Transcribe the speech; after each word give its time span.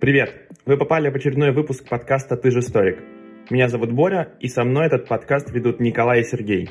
Привет! 0.00 0.48
Вы 0.64 0.76
попали 0.76 1.10
в 1.10 1.16
очередной 1.16 1.50
выпуск 1.50 1.88
подкаста 1.88 2.36
«Ты 2.36 2.52
же 2.52 2.60
историк». 2.60 3.00
Меня 3.50 3.68
зовут 3.68 3.90
Боря, 3.90 4.28
и 4.38 4.46
со 4.46 4.62
мной 4.62 4.86
этот 4.86 5.08
подкаст 5.08 5.50
ведут 5.50 5.80
Николай 5.80 6.20
и 6.20 6.24
Сергей. 6.24 6.70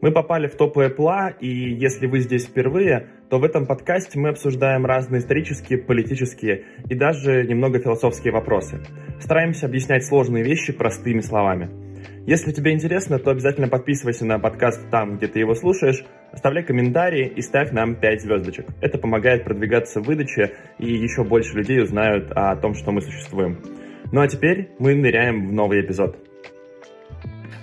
Мы 0.00 0.10
попали 0.10 0.46
в 0.46 0.56
топы 0.56 0.86
Apple, 0.86 1.34
и 1.38 1.48
если 1.48 2.06
вы 2.06 2.20
здесь 2.20 2.46
впервые, 2.46 3.08
то 3.28 3.38
в 3.38 3.44
этом 3.44 3.66
подкасте 3.66 4.18
мы 4.18 4.30
обсуждаем 4.30 4.86
разные 4.86 5.20
исторические, 5.20 5.80
политические 5.80 6.64
и 6.88 6.94
даже 6.94 7.44
немного 7.44 7.78
философские 7.78 8.32
вопросы. 8.32 8.80
Стараемся 9.20 9.66
объяснять 9.66 10.06
сложные 10.06 10.42
вещи 10.42 10.72
простыми 10.72 11.20
словами. 11.20 11.85
Если 12.26 12.50
тебе 12.50 12.72
интересно, 12.72 13.20
то 13.20 13.30
обязательно 13.30 13.68
подписывайся 13.68 14.24
на 14.24 14.40
подкаст 14.40 14.90
там, 14.90 15.16
где 15.16 15.28
ты 15.28 15.38
его 15.38 15.54
слушаешь, 15.54 16.04
оставляй 16.32 16.64
комментарии 16.64 17.28
и 17.28 17.40
ставь 17.40 17.70
нам 17.70 17.94
5 17.94 18.20
звездочек. 18.20 18.66
Это 18.80 18.98
помогает 18.98 19.44
продвигаться 19.44 20.00
в 20.00 20.06
выдаче, 20.06 20.56
и 20.80 20.92
еще 20.92 21.22
больше 21.22 21.56
людей 21.56 21.80
узнают 21.80 22.32
о 22.32 22.56
том, 22.56 22.74
что 22.74 22.90
мы 22.90 23.00
существуем. 23.00 23.62
Ну 24.10 24.20
а 24.20 24.26
теперь 24.26 24.70
мы 24.80 24.96
ныряем 24.96 25.46
в 25.46 25.52
новый 25.52 25.82
эпизод. 25.82 26.16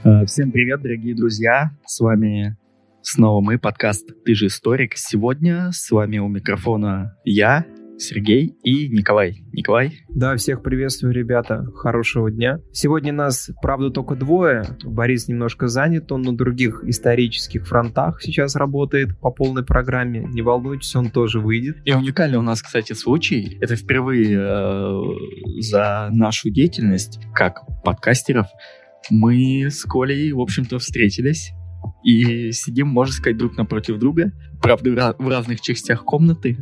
Э, 0.06 0.24
всем 0.26 0.50
привет, 0.54 0.82
дорогие 0.82 1.14
друзья! 1.14 1.72
С 1.86 2.00
вами 2.00 2.56
снова 3.02 3.42
мы, 3.42 3.60
подкаст 3.60 4.24
«Ты 4.24 4.34
же 4.34 4.46
историк». 4.46 4.94
Сегодня 4.96 5.72
с 5.74 5.92
вами 5.92 6.20
у 6.20 6.30
микрофона 6.30 7.18
я, 7.26 7.66
Сергей 7.98 8.56
и 8.64 8.90
Николай. 8.90 9.44
Николай? 9.52 10.00
Да, 10.10 10.36
всех 10.36 10.62
приветствую, 10.64 11.14
ребята. 11.14 11.66
Хорошего 11.76 12.32
дня. 12.32 12.60
Сегодня 12.72 13.14
нас, 13.14 13.50
правда, 13.62 13.90
только 13.90 14.16
двое. 14.16 14.66
Борис 14.84 15.28
немножко 15.28 15.68
занят, 15.68 16.12
он 16.12 16.22
на 16.22 16.36
других 16.36 16.84
исторических 16.86 17.68
фронтах 17.68 18.22
сейчас 18.22 18.56
работает 18.56 19.20
по 19.20 19.32
полной 19.32 19.64
программе. 19.64 20.26
Не 20.28 20.42
волнуйтесь, 20.42 20.96
он 20.96 21.10
тоже 21.10 21.40
выйдет. 21.40 21.78
И 21.86 21.94
уникальный 21.94 22.38
у 22.38 22.42
нас, 22.42 22.62
кстати, 22.62 22.94
случай. 22.94 23.58
Это 23.62 23.76
впервые 23.76 24.38
э, 24.40 25.02
за 25.60 26.10
нашу 26.12 26.50
деятельность, 26.50 27.20
как 27.34 27.62
подкастеров, 27.84 28.48
мы 29.10 29.70
с 29.70 29.84
Колей, 29.84 30.32
в 30.32 30.40
общем-то, 30.40 30.80
встретились 30.80 31.52
и 32.04 32.52
сидим, 32.52 32.88
можно 32.88 33.14
сказать, 33.14 33.38
друг 33.38 33.58
напротив 33.58 33.98
друга. 33.98 34.32
Правда, 34.62 35.16
в 35.18 35.28
разных 35.28 35.62
частях 35.62 36.04
комнаты. 36.04 36.58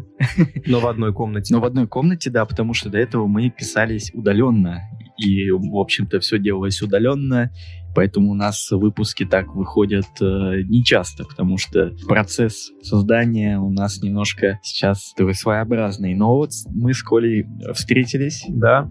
Но 0.65 0.79
в 0.79 0.87
одной 0.87 1.13
комнате. 1.13 1.53
Но 1.53 1.59
в 1.59 1.65
одной 1.65 1.87
комнате, 1.87 2.29
да, 2.29 2.45
потому 2.45 2.73
что 2.73 2.89
до 2.89 2.97
этого 2.97 3.27
мы 3.27 3.49
писались 3.49 4.11
удаленно. 4.13 4.81
И, 5.17 5.51
в 5.51 5.77
общем-то, 5.77 6.19
все 6.19 6.39
делалось 6.39 6.81
удаленно. 6.81 7.51
Поэтому 7.93 8.31
у 8.31 8.33
нас 8.33 8.71
выпуски 8.71 9.25
так 9.25 9.53
выходят 9.53 10.05
э, 10.21 10.61
нечасто, 10.63 11.25
потому 11.25 11.57
что 11.57 11.91
процесс 12.07 12.71
создания 12.81 13.59
у 13.59 13.69
нас 13.69 14.01
немножко 14.01 14.59
сейчас 14.63 15.13
своеобразный. 15.33 16.15
Но 16.15 16.37
вот 16.37 16.51
мы 16.73 16.93
с 16.93 17.03
Колей 17.03 17.45
встретились. 17.73 18.45
Да. 18.47 18.89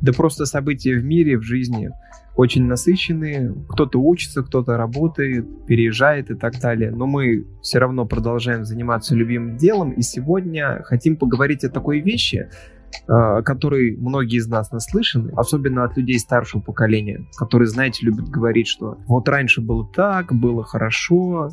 Да 0.00 0.12
просто 0.12 0.46
события 0.46 0.96
в 0.96 1.04
мире, 1.04 1.38
в 1.38 1.42
жизни 1.42 1.90
очень 2.36 2.66
насыщенные. 2.66 3.54
Кто-то 3.68 3.98
учится, 3.98 4.42
кто-то 4.42 4.76
работает, 4.76 5.66
переезжает 5.66 6.30
и 6.30 6.34
так 6.34 6.60
далее. 6.60 6.90
Но 6.90 7.06
мы 7.06 7.46
все 7.60 7.78
равно 7.78 8.06
продолжаем 8.06 8.64
заниматься 8.64 9.14
любимым 9.14 9.56
делом. 9.56 9.92
И 9.92 10.02
сегодня 10.02 10.82
хотим 10.84 11.16
поговорить 11.16 11.64
о 11.64 11.70
такой 11.70 12.00
вещи, 12.00 12.48
о 13.06 13.38
а, 13.38 13.42
которой 13.42 13.96
многие 13.96 14.36
из 14.36 14.48
нас 14.48 14.70
наслышаны, 14.70 15.32
особенно 15.36 15.84
от 15.84 15.96
людей 15.96 16.18
старшего 16.18 16.60
поколения, 16.60 17.26
которые, 17.36 17.66
знаете, 17.66 18.04
любят 18.06 18.28
говорить, 18.28 18.68
что 18.68 18.98
вот 19.06 19.28
раньше 19.28 19.60
было 19.60 19.88
так, 19.94 20.32
было 20.32 20.64
хорошо, 20.64 21.50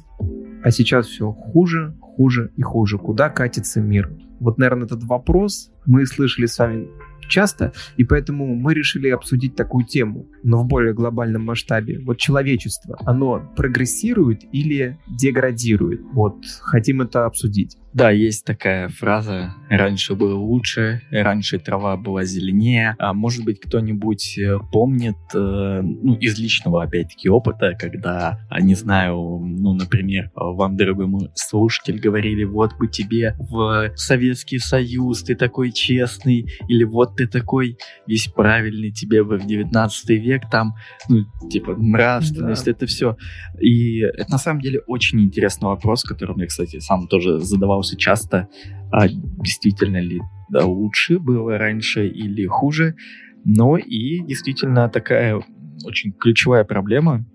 а 0.63 0.71
сейчас 0.71 1.07
все 1.07 1.31
хуже, 1.31 1.95
хуже 2.01 2.51
и 2.55 2.61
хуже. 2.61 2.97
Куда 2.97 3.29
катится 3.29 3.81
мир? 3.81 4.11
Вот, 4.39 4.57
наверное, 4.57 4.85
этот 4.85 5.03
вопрос 5.03 5.71
мы 5.85 6.05
слышали 6.05 6.45
с 6.45 6.57
вами 6.57 6.87
часто, 7.29 7.73
и 7.97 8.03
поэтому 8.03 8.55
мы 8.55 8.73
решили 8.73 9.09
обсудить 9.09 9.55
такую 9.55 9.85
тему, 9.85 10.27
но 10.43 10.63
в 10.63 10.67
более 10.67 10.93
глобальном 10.93 11.45
масштабе. 11.45 11.99
Вот 11.99 12.17
человечество, 12.17 12.97
оно 13.05 13.41
прогрессирует 13.55 14.43
или 14.51 14.97
деградирует? 15.07 16.01
Вот 16.13 16.43
хотим 16.61 17.01
это 17.01 17.25
обсудить. 17.25 17.77
Да, 17.91 18.11
есть 18.11 18.45
такая 18.45 18.89
фраза 18.89 19.55
«раньше 19.67 20.13
было 20.13 20.35
лучше», 20.35 21.01
«раньше 21.09 21.57
трава 21.57 21.97
была 21.97 22.23
зеленее». 22.23 22.95
А 22.99 23.13
может 23.13 23.43
быть, 23.43 23.59
кто-нибудь 23.59 24.37
э, 24.37 24.59
помнит, 24.71 25.17
э, 25.33 25.81
ну, 25.81 26.15
из 26.15 26.37
личного, 26.37 26.83
опять-таки, 26.83 27.29
опыта, 27.29 27.75
когда, 27.79 28.39
а, 28.49 28.61
не 28.61 28.75
знаю, 28.75 29.15
ну, 29.43 29.73
например, 29.73 30.29
вам, 30.35 30.77
дорогой 30.77 31.07
мой 31.07 31.31
слушатель, 31.33 31.99
говорили, 31.99 32.43
вот 32.43 32.77
бы 32.77 32.87
тебе 32.87 33.35
в 33.39 33.91
Советский 33.95 34.59
Союз, 34.59 35.23
ты 35.23 35.35
такой 35.35 35.71
честный, 35.71 36.47
или 36.67 36.83
вот 36.83 37.15
ты 37.19 37.27
такой 37.27 37.77
весь 38.07 38.27
правильный, 38.27 38.91
тебе 38.91 39.23
бы 39.23 39.37
в 39.37 39.45
19 39.45 40.09
век 40.09 40.49
там, 40.49 40.75
ну, 41.09 41.25
типа, 41.49 41.75
нравственность, 41.75 42.65
да. 42.65 42.71
это 42.71 42.85
все. 42.85 43.17
И 43.59 43.99
это 43.99 44.31
на 44.31 44.37
самом 44.37 44.61
деле 44.61 44.81
очень 44.87 45.21
интересный 45.21 45.67
вопрос, 45.67 46.03
который 46.03 46.35
мне, 46.35 46.47
кстати, 46.47 46.79
сам 46.79 47.07
тоже 47.07 47.39
задавал 47.39 47.69
задавался 47.69 47.97
часто, 47.97 48.47
а 48.91 49.07
действительно 49.07 50.01
ли 50.01 50.21
да, 50.49 50.65
лучше 50.65 51.19
было 51.19 51.57
раньше 51.57 52.07
или 52.07 52.45
хуже. 52.45 52.95
Но 53.45 53.77
и 53.77 54.19
действительно 54.25 54.89
такая 54.89 55.41
очень 55.85 56.11
ключевая 56.11 56.63
проблема, 56.63 57.25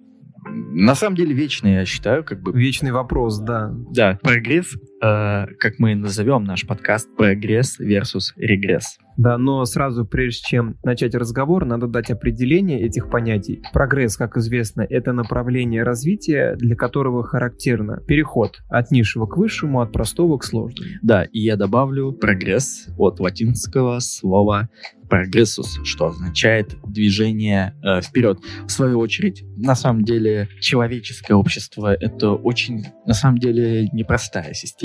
на 0.47 0.95
самом 0.95 1.17
деле 1.17 1.33
вечный, 1.35 1.75
я 1.75 1.85
считаю, 1.85 2.23
как 2.25 2.43
бы... 2.43 2.53
Вечный 2.53 2.93
вопрос, 2.93 3.41
да. 3.41 3.73
Да, 3.91 4.19
прогресс, 4.23 4.75
э, 5.03 5.47
как 5.59 5.79
мы 5.79 5.95
назовем 5.95 6.45
наш 6.45 6.67
подкаст, 6.67 7.09
прогресс 7.17 7.81
versus 7.81 8.33
регресс. 8.37 8.99
Да, 9.17 9.39
но 9.39 9.65
сразу, 9.65 10.05
прежде 10.05 10.43
чем 10.45 10.77
начать 10.85 11.15
разговор, 11.15 11.65
надо 11.65 11.87
дать 11.87 12.11
определение 12.11 12.81
этих 12.81 13.11
понятий. 13.11 13.63
Прогресс, 13.73 14.17
как 14.17 14.37
известно, 14.37 14.85
это 14.89 15.13
направление 15.13 15.85
развития, 15.85 16.57
для 16.57 16.75
которого 16.75 17.23
характерно 17.23 18.03
переход 18.07 18.63
от 18.69 18.91
низшего 18.91 19.27
к 19.27 19.37
высшему, 19.37 19.81
от 19.81 19.93
простого 19.93 20.39
к 20.39 20.45
сложному. 20.45 20.91
Да, 21.03 21.25
и 21.25 21.41
я 21.41 21.57
добавлю 21.57 22.13
прогресс 22.13 22.89
от 22.99 23.21
латинского 23.21 24.01
слова 24.01 24.69
прогрессус, 25.09 25.79
что 25.85 26.09
означает 26.09 26.77
движение 26.87 27.75
э, 27.83 28.01
вперед. 28.01 28.39
В 28.67 28.71
свою 28.71 28.99
очередь, 28.99 29.45
на 29.57 29.75
самом 29.75 30.03
деле, 30.05 30.49
человеческое 30.61 31.35
общество 31.35 31.95
это 31.95 32.33
очень, 32.33 32.87
на 33.07 33.15
самом 33.15 33.39
деле, 33.39 33.89
непростая 33.93 34.55
система, 34.55 34.84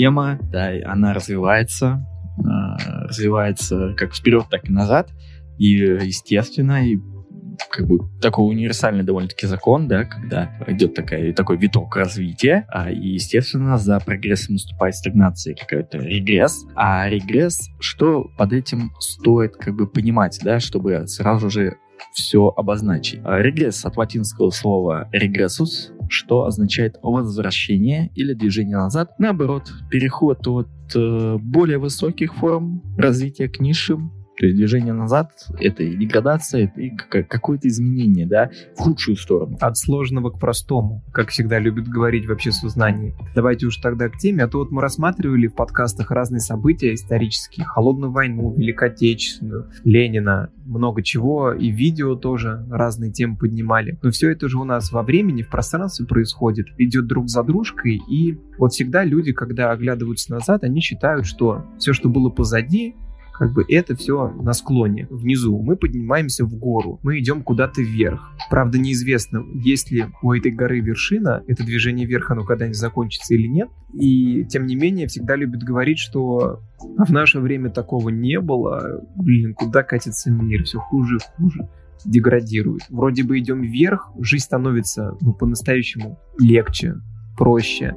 да, 0.50 0.70
она 0.86 1.14
развивается, 1.14 2.04
Э, 2.40 3.06
развивается 3.06 3.94
как 3.96 4.14
вперед, 4.14 4.46
так 4.50 4.68
и 4.68 4.72
назад. 4.72 5.10
И, 5.58 5.72
естественно, 5.72 6.86
и 6.86 6.98
как 7.70 7.86
бы 7.86 7.98
такой 8.20 8.50
универсальный 8.50 9.04
довольно-таки 9.04 9.46
закон, 9.46 9.86
да, 9.86 10.04
когда 10.04 10.50
идет 10.66 10.94
такая, 10.94 11.32
такой 11.34 11.58
виток 11.58 11.94
развития, 11.96 12.64
а, 12.68 12.90
и, 12.90 13.08
естественно, 13.08 13.76
за 13.76 14.00
прогрессом 14.00 14.54
наступает 14.54 14.94
стагнация, 14.94 15.54
какой-то 15.54 15.98
регресс. 15.98 16.64
А 16.74 17.08
регресс, 17.08 17.68
что 17.78 18.30
под 18.38 18.54
этим 18.54 18.92
стоит 18.98 19.56
как 19.56 19.74
бы 19.74 19.86
понимать, 19.86 20.38
да, 20.42 20.58
чтобы 20.58 21.06
сразу 21.06 21.50
же 21.50 21.76
все 22.12 22.48
обозначить. 22.56 23.20
А, 23.24 23.38
регресс 23.38 23.84
от 23.84 23.96
латинского 23.98 24.50
слова 24.50 25.08
регрессус, 25.12 25.92
что 26.10 26.44
означает 26.44 26.96
возвращение 27.02 28.10
или 28.14 28.34
движение 28.34 28.76
назад. 28.76 29.18
Наоборот, 29.18 29.72
переход 29.90 30.46
от 30.46 30.68
э, 30.94 31.36
более 31.38 31.78
высоких 31.78 32.34
форм 32.34 32.82
развития 32.98 33.48
к 33.48 33.60
низшим 33.60 34.12
то 34.40 34.46
есть 34.46 34.56
движение 34.56 34.94
назад— 34.94 35.32
это 35.60 35.82
и 35.82 35.94
деградация, 35.94 36.64
это 36.64 36.80
и 36.80 36.88
какое-то 36.96 37.68
изменение, 37.68 38.26
да, 38.26 38.50
в 38.74 38.80
худшую 38.80 39.18
сторону. 39.18 39.58
От 39.60 39.76
сложного 39.76 40.30
к 40.30 40.40
простому, 40.40 41.04
как 41.12 41.28
всегда 41.28 41.58
любят 41.58 41.86
говорить 41.88 42.26
вообще 42.26 42.50
сознание. 42.50 43.14
Давайте 43.34 43.66
уж 43.66 43.76
тогда 43.76 44.08
к 44.08 44.16
теме, 44.16 44.44
а 44.44 44.48
то 44.48 44.60
вот 44.60 44.70
мы 44.70 44.80
рассматривали 44.80 45.46
в 45.46 45.54
подкастах 45.54 46.10
разные 46.10 46.40
события 46.40 46.94
исторические, 46.94 47.66
Холодную 47.66 48.12
войну, 48.12 48.54
Великую 48.56 48.92
Отечественную, 48.92 49.68
Ленина, 49.84 50.48
много 50.64 51.02
чего, 51.02 51.52
и 51.52 51.68
видео 51.68 52.14
тоже 52.14 52.64
разные 52.70 53.12
темы 53.12 53.36
поднимали. 53.36 53.98
Но 54.02 54.10
все 54.10 54.30
это 54.30 54.48
же 54.48 54.56
у 54.56 54.64
нас 54.64 54.90
во 54.90 55.02
времени, 55.02 55.42
в 55.42 55.50
пространстве 55.50 56.06
происходит, 56.06 56.68
идет 56.78 57.06
друг 57.06 57.28
за 57.28 57.42
дружкой, 57.42 58.00
и 58.08 58.38
вот 58.56 58.72
всегда 58.72 59.04
люди, 59.04 59.34
когда 59.34 59.70
оглядываются 59.70 60.32
назад, 60.32 60.64
они 60.64 60.80
считают, 60.80 61.26
что 61.26 61.66
все, 61.78 61.92
что 61.92 62.08
было 62.08 62.30
позади, 62.30 62.94
как 63.40 63.54
бы 63.54 63.64
это 63.66 63.96
все 63.96 64.28
на 64.28 64.52
склоне, 64.52 65.06
внизу. 65.08 65.62
Мы 65.62 65.74
поднимаемся 65.74 66.44
в 66.44 66.54
гору, 66.58 67.00
мы 67.02 67.20
идем 67.20 67.42
куда-то 67.42 67.80
вверх. 67.80 68.32
Правда, 68.50 68.78
неизвестно, 68.78 69.42
есть 69.54 69.90
ли 69.90 70.04
у 70.20 70.34
этой 70.34 70.52
горы 70.52 70.80
вершина, 70.80 71.42
это 71.46 71.64
движение 71.64 72.06
вверх, 72.06 72.30
оно 72.30 72.44
когда-нибудь 72.44 72.76
закончится 72.76 73.32
или 73.32 73.46
нет. 73.46 73.70
И, 73.94 74.44
тем 74.44 74.66
не 74.66 74.76
менее, 74.76 75.06
всегда 75.06 75.36
любят 75.36 75.62
говорить, 75.62 75.98
что 75.98 76.60
а 76.98 77.04
в 77.06 77.12
наше 77.12 77.40
время 77.40 77.70
такого 77.70 78.10
не 78.10 78.38
было. 78.40 79.06
Блин, 79.16 79.54
куда 79.54 79.84
катится 79.84 80.30
мир? 80.30 80.64
Все 80.64 80.78
хуже 80.78 81.16
и 81.16 81.42
хуже 81.42 81.66
деградирует. 82.04 82.82
Вроде 82.90 83.24
бы 83.24 83.38
идем 83.38 83.62
вверх, 83.62 84.10
жизнь 84.20 84.44
становится 84.44 85.16
ну, 85.22 85.32
по-настоящему 85.32 86.18
легче, 86.38 86.96
проще. 87.38 87.96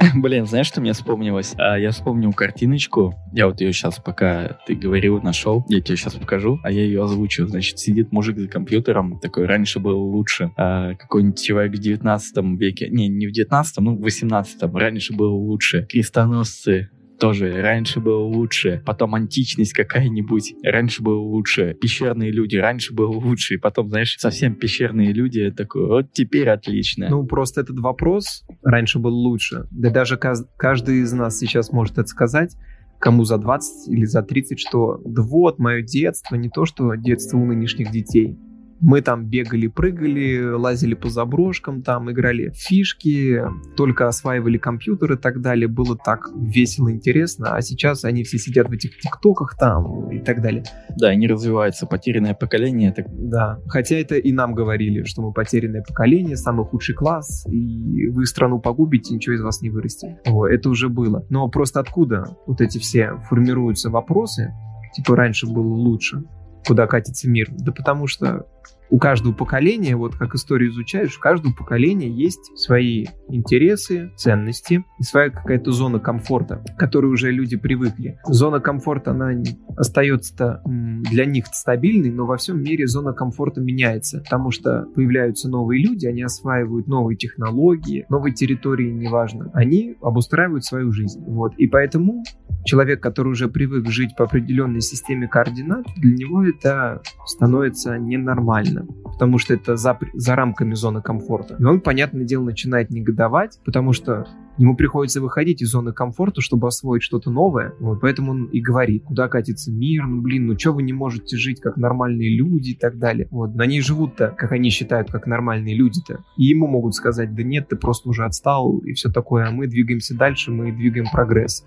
Блин, 0.14 0.46
знаешь, 0.46 0.66
что 0.66 0.80
мне 0.80 0.92
вспомнилось? 0.92 1.54
А, 1.56 1.78
я 1.78 1.90
вспомнил 1.90 2.32
картиночку. 2.32 3.14
Я 3.32 3.46
вот 3.46 3.60
ее 3.60 3.72
сейчас, 3.72 3.98
пока 3.98 4.58
ты 4.66 4.74
говорил, 4.74 5.20
нашел. 5.20 5.64
Я 5.68 5.80
тебе 5.80 5.96
сейчас 5.96 6.14
покажу, 6.14 6.58
а 6.62 6.70
я 6.70 6.82
ее 6.82 7.02
озвучу. 7.02 7.46
Значит, 7.46 7.78
сидит 7.78 8.12
мужик 8.12 8.38
за 8.38 8.48
компьютером. 8.48 9.18
Такой, 9.20 9.46
раньше 9.46 9.78
был 9.80 9.98
лучше. 9.98 10.50
А, 10.56 10.94
какой-нибудь 10.94 11.42
человек 11.42 11.72
в 11.72 11.78
19 11.78 12.36
веке. 12.58 12.88
Не, 12.88 13.08
не 13.08 13.26
в 13.26 13.32
19, 13.32 13.78
ну, 13.78 13.96
в 13.96 14.00
18. 14.00 14.62
Раньше 14.62 15.14
было 15.14 15.30
лучше. 15.30 15.86
Крестоносцы 15.90 16.90
тоже 17.22 17.62
раньше 17.62 18.00
было 18.00 18.24
лучше, 18.24 18.82
потом 18.84 19.14
античность 19.14 19.74
какая-нибудь, 19.74 20.54
раньше 20.64 21.04
было 21.04 21.20
лучше, 21.20 21.72
пещерные 21.80 22.32
люди, 22.32 22.56
раньше 22.56 22.92
было 22.92 23.12
лучше, 23.12 23.54
и 23.54 23.56
потом, 23.58 23.90
знаешь, 23.90 24.16
совсем 24.18 24.56
пещерные 24.56 25.12
люди, 25.12 25.52
такой, 25.52 25.86
вот 25.86 26.12
теперь 26.12 26.48
отлично. 26.48 27.08
Ну, 27.08 27.24
просто 27.24 27.60
этот 27.60 27.78
вопрос 27.78 28.44
раньше 28.64 28.98
был 28.98 29.14
лучше, 29.14 29.68
да 29.70 29.90
даже 29.90 30.16
каждый 30.16 31.02
из 31.02 31.12
нас 31.12 31.38
сейчас 31.38 31.70
может 31.70 31.96
это 31.96 32.08
сказать, 32.08 32.56
кому 32.98 33.22
за 33.22 33.38
20 33.38 33.88
или 33.88 34.04
за 34.04 34.22
30, 34.22 34.58
что 34.58 35.00
да 35.04 35.22
вот, 35.22 35.60
мое 35.60 35.82
детство, 35.82 36.34
не 36.34 36.50
то, 36.50 36.64
что 36.64 36.92
детство 36.96 37.38
у 37.38 37.46
нынешних 37.46 37.92
детей. 37.92 38.36
Мы 38.82 39.00
там 39.00 39.26
бегали, 39.26 39.68
прыгали, 39.68 40.42
лазили 40.42 40.94
по 40.94 41.08
заброшкам, 41.08 41.82
там 41.82 42.10
играли 42.10 42.50
в 42.50 42.56
фишки, 42.56 43.40
только 43.76 44.08
осваивали 44.08 44.58
компьютер 44.58 45.12
и 45.12 45.16
так 45.16 45.40
далее. 45.40 45.68
Было 45.68 45.96
так 45.96 46.28
весело, 46.34 46.90
интересно. 46.90 47.54
А 47.54 47.62
сейчас 47.62 48.04
они 48.04 48.24
все 48.24 48.38
сидят 48.38 48.68
в 48.68 48.72
этих 48.72 48.98
тиктоках 48.98 49.56
там 49.56 50.10
и 50.10 50.18
так 50.18 50.42
далее. 50.42 50.64
Да, 50.96 51.08
они 51.08 51.28
развиваются. 51.28 51.86
Потерянное 51.86 52.34
поколение. 52.34 52.92
Так... 52.92 53.06
Да, 53.08 53.60
хотя 53.68 53.96
это 53.96 54.16
и 54.16 54.32
нам 54.32 54.52
говорили, 54.52 55.04
что 55.04 55.22
мы 55.22 55.32
потерянное 55.32 55.82
поколение, 55.82 56.36
самый 56.36 56.66
худший 56.66 56.96
класс, 56.96 57.46
и 57.48 58.08
вы 58.08 58.26
страну 58.26 58.58
погубите, 58.58 59.14
ничего 59.14 59.36
из 59.36 59.42
вас 59.42 59.62
не 59.62 59.70
вырастет. 59.70 60.18
О, 60.26 60.44
это 60.46 60.68
уже 60.68 60.88
было. 60.88 61.24
Но 61.30 61.48
просто 61.48 61.78
откуда 61.78 62.36
вот 62.46 62.60
эти 62.60 62.78
все 62.78 63.12
формируются 63.28 63.90
вопросы, 63.90 64.52
типа 64.96 65.14
раньше 65.14 65.46
было 65.46 65.72
лучше, 65.72 66.24
куда 66.66 66.86
катится 66.86 67.28
мир? 67.28 67.48
Да 67.50 67.72
потому 67.72 68.06
что 68.06 68.46
у 68.92 68.98
каждого 68.98 69.32
поколения, 69.32 69.96
вот 69.96 70.16
как 70.16 70.34
историю 70.34 70.70
изучаешь, 70.70 71.16
у 71.16 71.20
каждого 71.20 71.54
поколения 71.54 72.10
есть 72.10 72.52
свои 72.58 73.06
интересы, 73.30 74.12
ценности 74.16 74.84
и 74.98 75.02
своя 75.02 75.30
какая-то 75.30 75.72
зона 75.72 75.98
комфорта, 75.98 76.62
к 76.76 76.78
которой 76.78 77.06
уже 77.06 77.30
люди 77.30 77.56
привыкли. 77.56 78.18
Зона 78.26 78.60
комфорта, 78.60 79.12
она 79.12 79.32
остается 79.78 80.62
для 80.66 81.24
них 81.24 81.46
стабильной, 81.46 82.10
но 82.10 82.26
во 82.26 82.36
всем 82.36 82.62
мире 82.62 82.86
зона 82.86 83.14
комфорта 83.14 83.62
меняется, 83.62 84.18
потому 84.18 84.50
что 84.50 84.84
появляются 84.94 85.48
новые 85.48 85.82
люди, 85.82 86.04
они 86.04 86.22
осваивают 86.22 86.86
новые 86.86 87.16
технологии, 87.16 88.04
новые 88.10 88.34
территории, 88.34 88.90
неважно. 88.90 89.50
Они 89.54 89.96
обустраивают 90.02 90.66
свою 90.66 90.92
жизнь. 90.92 91.24
Вот. 91.26 91.54
И 91.56 91.66
поэтому 91.66 92.24
человек, 92.66 93.02
который 93.02 93.28
уже 93.28 93.48
привык 93.48 93.88
жить 93.88 94.14
по 94.18 94.24
определенной 94.24 94.82
системе 94.82 95.28
координат, 95.28 95.86
для 95.96 96.14
него 96.14 96.44
это 96.44 97.00
становится 97.24 97.96
ненормально 97.96 98.81
потому 99.04 99.38
что 99.38 99.54
это 99.54 99.76
за, 99.76 99.98
за 100.14 100.34
рамками 100.34 100.74
зоны 100.74 101.02
комфорта. 101.02 101.56
И 101.58 101.64
он, 101.64 101.80
понятное 101.80 102.24
дело, 102.24 102.44
начинает 102.44 102.90
негодовать, 102.90 103.60
потому 103.64 103.92
что 103.92 104.26
ему 104.58 104.76
приходится 104.76 105.20
выходить 105.20 105.62
из 105.62 105.70
зоны 105.70 105.92
комфорта, 105.92 106.40
чтобы 106.40 106.68
освоить 106.68 107.02
что-то 107.02 107.30
новое. 107.30 107.74
Вот, 107.80 108.00
поэтому 108.00 108.32
он 108.32 108.44
и 108.46 108.60
говорит, 108.60 109.04
куда 109.04 109.28
катится 109.28 109.72
мир, 109.72 110.06
ну 110.06 110.20
блин, 110.22 110.46
ну 110.46 110.58
что 110.58 110.72
вы 110.72 110.82
не 110.82 110.92
можете 110.92 111.36
жить 111.36 111.60
как 111.60 111.76
нормальные 111.76 112.36
люди 112.36 112.70
и 112.70 112.76
так 112.76 112.98
далее. 112.98 113.28
Вот, 113.30 113.54
но 113.54 113.62
они 113.62 113.80
живут-то, 113.80 114.34
как 114.36 114.52
они 114.52 114.70
считают, 114.70 115.10
как 115.10 115.26
нормальные 115.26 115.74
люди-то. 115.74 116.24
И 116.36 116.44
ему 116.44 116.66
могут 116.66 116.94
сказать, 116.94 117.34
да 117.34 117.42
нет, 117.42 117.68
ты 117.68 117.76
просто 117.76 118.08
уже 118.08 118.24
отстал 118.24 118.78
и 118.78 118.92
все 118.92 119.10
такое, 119.10 119.46
а 119.46 119.50
мы 119.50 119.66
двигаемся 119.66 120.16
дальше, 120.16 120.50
мы 120.50 120.72
двигаем 120.72 121.06
прогресс. 121.12 121.64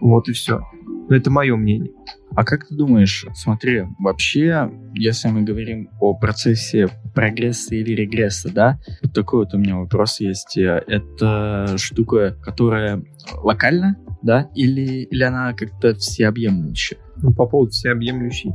Вот 0.00 0.28
и 0.28 0.32
все. 0.32 0.62
Но 1.08 1.16
это 1.16 1.30
мое 1.30 1.54
мнение. 1.56 1.92
А 2.34 2.44
как 2.44 2.66
ты 2.66 2.74
думаешь, 2.74 3.26
смотри, 3.34 3.84
вообще, 3.98 4.70
если 4.94 5.28
мы 5.28 5.42
говорим 5.42 5.90
о 6.00 6.14
процессе 6.14 6.88
прогресса 7.14 7.74
или 7.74 7.92
регресса, 7.92 8.52
да, 8.52 8.80
вот 9.02 9.12
такой 9.12 9.40
вот 9.40 9.54
у 9.54 9.58
меня 9.58 9.76
вопрос 9.76 10.20
есть. 10.20 10.56
Это 10.56 11.76
штука, 11.78 12.36
которая 12.42 13.04
локальна, 13.42 13.96
да, 14.22 14.48
или, 14.54 15.02
или 15.04 15.22
она 15.22 15.52
как-то 15.52 15.94
всеобъемлющая? 15.94 16.98
Ну, 17.16 17.32
по 17.32 17.46
поводу 17.46 17.70
всеобъемлющей. 17.70 18.52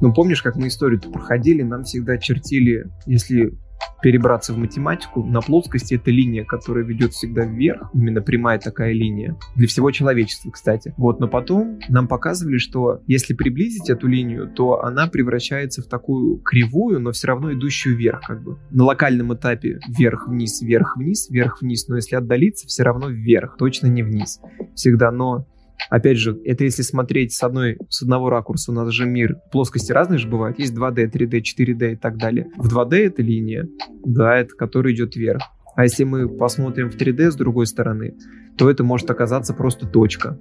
Ну, 0.00 0.14
помнишь, 0.14 0.42
как 0.42 0.56
мы 0.56 0.68
историю-то 0.68 1.10
проходили, 1.10 1.62
нам 1.62 1.82
всегда 1.82 2.16
чертили, 2.18 2.86
если 3.04 3.58
перебраться 4.02 4.52
в 4.52 4.58
математику, 4.58 5.24
на 5.24 5.40
плоскости 5.40 5.94
это 5.94 6.10
линия, 6.10 6.44
которая 6.44 6.84
ведет 6.84 7.12
всегда 7.12 7.44
вверх, 7.44 7.90
именно 7.94 8.22
прямая 8.22 8.58
такая 8.58 8.92
линия, 8.92 9.36
для 9.56 9.66
всего 9.66 9.90
человечества, 9.90 10.50
кстати. 10.50 10.94
Вот, 10.96 11.20
но 11.20 11.28
потом 11.28 11.80
нам 11.88 12.06
показывали, 12.06 12.58
что 12.58 13.02
если 13.06 13.34
приблизить 13.34 13.90
эту 13.90 14.06
линию, 14.06 14.48
то 14.48 14.82
она 14.82 15.08
превращается 15.08 15.82
в 15.82 15.86
такую 15.86 16.38
кривую, 16.38 17.00
но 17.00 17.12
все 17.12 17.28
равно 17.28 17.52
идущую 17.52 17.96
вверх, 17.96 18.22
как 18.26 18.42
бы. 18.42 18.58
На 18.70 18.84
локальном 18.84 19.34
этапе 19.34 19.80
вверх-вниз, 19.88 20.62
вверх-вниз, 20.62 21.28
вверх-вниз, 21.30 21.88
но 21.88 21.96
если 21.96 22.16
отдалиться, 22.16 22.66
все 22.66 22.84
равно 22.84 23.08
вверх, 23.08 23.56
точно 23.58 23.88
не 23.88 24.02
вниз. 24.02 24.40
Всегда, 24.74 25.10
но 25.10 25.46
Опять 25.90 26.18
же, 26.18 26.38
это 26.44 26.64
если 26.64 26.82
смотреть 26.82 27.32
с, 27.32 27.42
одной, 27.42 27.78
с 27.88 28.02
одного 28.02 28.30
ракурса, 28.30 28.72
у 28.72 28.74
нас 28.74 28.90
же 28.92 29.06
мир 29.06 29.36
плоскости 29.50 29.92
разные 29.92 30.18
же 30.18 30.28
бывают. 30.28 30.58
Есть 30.58 30.74
2D, 30.74 31.10
3D, 31.10 31.40
4D 31.40 31.92
и 31.92 31.96
так 31.96 32.18
далее. 32.18 32.50
В 32.56 32.68
2D 32.74 33.06
это 33.06 33.22
линия, 33.22 33.68
да, 34.04 34.36
это 34.36 34.54
которая 34.54 34.92
идет 34.92 35.16
вверх. 35.16 35.42
А 35.76 35.84
если 35.84 36.04
мы 36.04 36.28
посмотрим 36.28 36.90
в 36.90 36.96
3D 36.96 37.30
с 37.30 37.36
другой 37.36 37.66
стороны, 37.66 38.16
то 38.56 38.68
это 38.68 38.82
может 38.82 39.10
оказаться 39.10 39.54
просто 39.54 39.86
точка. 39.86 40.38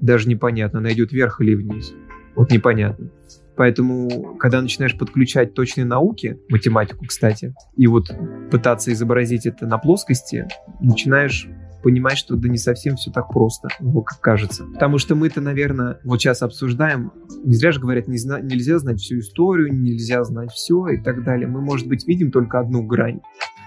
Даже 0.00 0.28
непонятно, 0.28 0.78
она 0.78 0.92
идет 0.92 1.12
вверх 1.12 1.40
или 1.40 1.54
вниз. 1.54 1.92
Вот 2.34 2.50
непонятно. 2.50 3.10
Поэтому, 3.56 4.36
когда 4.38 4.62
начинаешь 4.62 4.96
подключать 4.96 5.52
точные 5.52 5.84
науки, 5.84 6.38
математику, 6.48 7.04
кстати, 7.04 7.54
и 7.76 7.88
вот 7.88 8.08
пытаться 8.50 8.92
изобразить 8.92 9.46
это 9.46 9.66
на 9.66 9.78
плоскости, 9.78 10.46
начинаешь 10.80 11.48
понимать, 11.82 12.18
что 12.18 12.36
да 12.36 12.48
не 12.48 12.58
совсем 12.58 12.96
все 12.96 13.10
так 13.10 13.28
просто, 13.28 13.68
как 13.78 14.20
кажется. 14.20 14.64
Потому 14.64 14.98
что 14.98 15.14
мы-то, 15.14 15.40
наверное, 15.40 15.98
вот 16.04 16.20
сейчас 16.20 16.42
обсуждаем, 16.42 17.12
не 17.44 17.54
зря 17.54 17.72
же 17.72 17.80
говорят, 17.80 18.08
не 18.08 18.18
зна- 18.18 18.40
нельзя 18.40 18.78
знать 18.78 19.00
всю 19.00 19.18
историю, 19.20 19.72
нельзя 19.72 20.24
знать 20.24 20.52
все 20.52 20.88
и 20.88 20.96
так 20.98 21.24
далее. 21.24 21.48
Мы, 21.48 21.60
может 21.60 21.86
быть, 21.86 22.06
видим 22.06 22.30
только 22.30 22.58
одну 22.58 22.82
грань. 22.82 23.20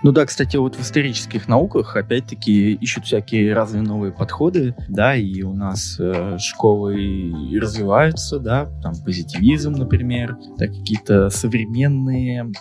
Ну 0.03 0.11
да, 0.11 0.25
кстати, 0.25 0.57
вот 0.57 0.75
в 0.75 0.81
исторических 0.81 1.47
науках 1.47 1.95
опять-таки 1.95 2.73
ищут 2.73 3.05
всякие 3.05 3.53
разные 3.53 3.83
новые 3.83 4.11
подходы, 4.11 4.73
да, 4.89 5.15
и 5.15 5.43
у 5.43 5.53
нас 5.53 5.97
э, 5.99 6.37
школы 6.39 7.31
развиваются, 7.59 8.39
да, 8.39 8.65
там 8.81 8.93
позитивизм, 9.05 9.73
например, 9.73 10.37
да, 10.57 10.65
какие-то 10.65 11.29
современные 11.29 12.51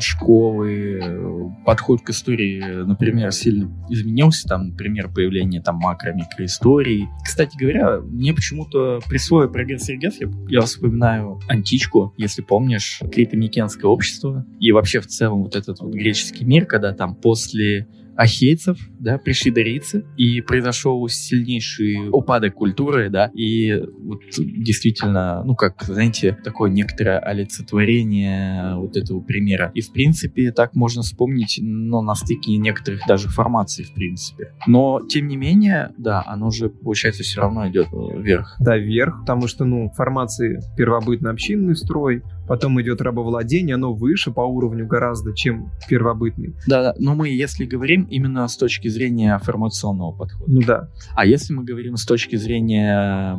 школы, 0.00 1.00
э, 1.02 1.50
подход 1.64 2.02
к 2.02 2.10
истории, 2.10 2.84
например, 2.84 3.32
сильно 3.32 3.70
изменился, 3.88 4.48
там, 4.48 4.68
например, 4.68 5.08
появление 5.08 5.62
там 5.62 5.78
макро-микроисторий. 5.78 7.06
Кстати 7.24 7.56
говоря, 7.56 8.00
мне 8.00 8.32
почему-то 8.32 9.00
при 9.08 9.18
свой 9.18 9.50
прогресс 9.50 9.88
регресс 9.88 10.20
я, 10.20 10.28
я 10.48 10.60
вспоминаю 10.62 11.40
античку, 11.48 12.14
если 12.16 12.42
помнишь, 12.42 13.00
крито-микенское 13.02 13.86
общество, 13.86 14.46
и 14.60 14.72
вообще 14.72 15.00
в 15.00 15.06
целом 15.06 15.42
вот 15.42 15.56
этот 15.56 15.80
вот 15.80 15.92
греческий 15.92 16.44
мир, 16.44 16.66
когда 16.66 16.92
там 16.92 17.14
после 17.14 17.88
ахейцев, 18.16 18.78
да, 18.98 19.18
пришли 19.18 19.50
дарийцы, 19.50 20.04
и 20.16 20.40
произошел 20.40 21.06
сильнейший 21.08 22.08
упадок 22.10 22.54
культуры, 22.54 23.10
да, 23.10 23.30
и 23.34 23.80
вот 24.02 24.20
действительно, 24.38 25.42
ну, 25.44 25.54
как, 25.54 25.82
знаете, 25.82 26.36
такое 26.44 26.70
некоторое 26.70 27.18
олицетворение 27.18 28.76
вот 28.76 28.96
этого 28.96 29.20
примера. 29.20 29.70
И, 29.74 29.80
в 29.80 29.92
принципе, 29.92 30.52
так 30.52 30.74
можно 30.74 31.02
вспомнить, 31.02 31.58
но 31.62 32.02
на 32.02 32.14
стыке 32.14 32.56
некоторых 32.56 33.02
даже 33.06 33.28
формаций, 33.28 33.84
в 33.84 33.94
принципе. 33.94 34.52
Но, 34.66 35.00
тем 35.08 35.28
не 35.28 35.36
менее, 35.36 35.92
да, 35.98 36.22
оно 36.26 36.50
же, 36.50 36.68
получается, 36.68 37.22
все 37.22 37.40
равно 37.40 37.68
идет 37.68 37.88
вверх. 37.92 38.56
Да, 38.60 38.76
вверх, 38.76 39.20
потому 39.20 39.46
что, 39.46 39.64
ну, 39.64 39.90
формации 39.90 40.60
первобытно-общинный 40.76 41.76
строй, 41.76 42.22
потом 42.46 42.80
идет 42.80 43.00
рабовладение, 43.00 43.74
оно 43.74 43.94
выше 43.94 44.30
по 44.30 44.40
уровню 44.40 44.86
гораздо, 44.86 45.34
чем 45.34 45.70
первобытный. 45.88 46.54
Да, 46.66 46.82
да, 46.82 46.94
но 46.98 47.14
мы, 47.14 47.28
если 47.28 47.64
говорим 47.64 48.04
именно 48.04 48.48
с 48.48 48.56
точки 48.56 48.87
зрения 48.88 49.38
формационного 49.38 50.12
подхода. 50.12 50.52
Ну 50.52 50.60
да. 50.62 50.88
А 51.14 51.26
если 51.26 51.52
мы 51.54 51.64
говорим 51.64 51.96
с 51.96 52.04
точки 52.04 52.36
зрения 52.36 53.38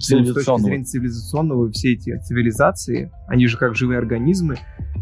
цивилизационного? 0.00 0.18
Ну, 0.18 0.32
с 0.32 0.44
точки 0.44 0.62
зрения 0.62 0.84
цивилизационного, 0.84 1.70
все 1.70 1.92
эти 1.94 2.18
цивилизации, 2.18 3.10
они 3.28 3.46
же 3.46 3.58
как 3.58 3.74
живые 3.74 3.98
организмы, 3.98 4.56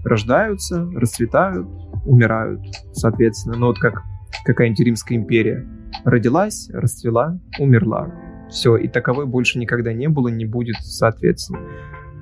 рождаются, 0.04 0.84
расцветают, 0.94 1.66
умирают, 2.04 2.60
соответственно. 2.92 3.56
Но 3.56 3.66
вот 3.68 3.78
как 3.78 4.02
какая-нибудь 4.44 4.80
Римская 4.80 5.18
империя. 5.18 5.66
Родилась, 6.04 6.70
расцвела, 6.72 7.38
умерла. 7.58 8.12
Все, 8.48 8.76
и 8.76 8.88
таковой 8.88 9.26
больше 9.26 9.58
никогда 9.58 9.92
не 9.92 10.08
было, 10.08 10.28
не 10.28 10.44
будет, 10.44 10.76
соответственно. 10.80 11.60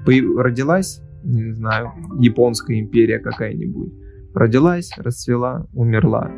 Родилась, 0.05 1.01
не 1.23 1.53
знаю, 1.53 1.93
Японская 2.21 2.79
империя 2.79 3.19
какая-нибудь. 3.19 3.93
Родилась, 4.35 4.91
расцвела, 4.97 5.67
умерла. 5.73 6.31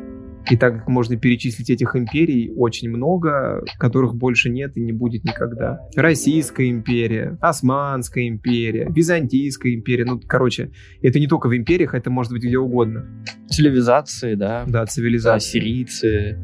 И 0.48 0.56
так 0.56 0.78
как 0.78 0.88
можно 0.88 1.16
перечислить 1.16 1.70
этих 1.70 1.94
империй 1.96 2.52
очень 2.56 2.88
много, 2.90 3.62
которых 3.78 4.14
больше 4.14 4.50
нет 4.50 4.76
и 4.76 4.80
не 4.80 4.92
будет 4.92 5.24
никогда. 5.24 5.80
Российская 5.96 6.68
империя, 6.70 7.38
Османская 7.40 8.28
империя, 8.28 8.88
Византийская 8.90 9.74
империя. 9.74 10.04
Ну, 10.04 10.20
короче, 10.20 10.70
это 11.02 11.20
не 11.20 11.26
только 11.26 11.48
в 11.48 11.56
империях, 11.56 11.94
это 11.94 12.10
может 12.10 12.32
быть 12.32 12.42
где 12.42 12.58
угодно. 12.58 13.06
Цивилизации, 13.48 14.34
да. 14.34 14.64
Да, 14.66 14.86
цивилизации. 14.86 15.36
Ассирийцы, 15.36 16.38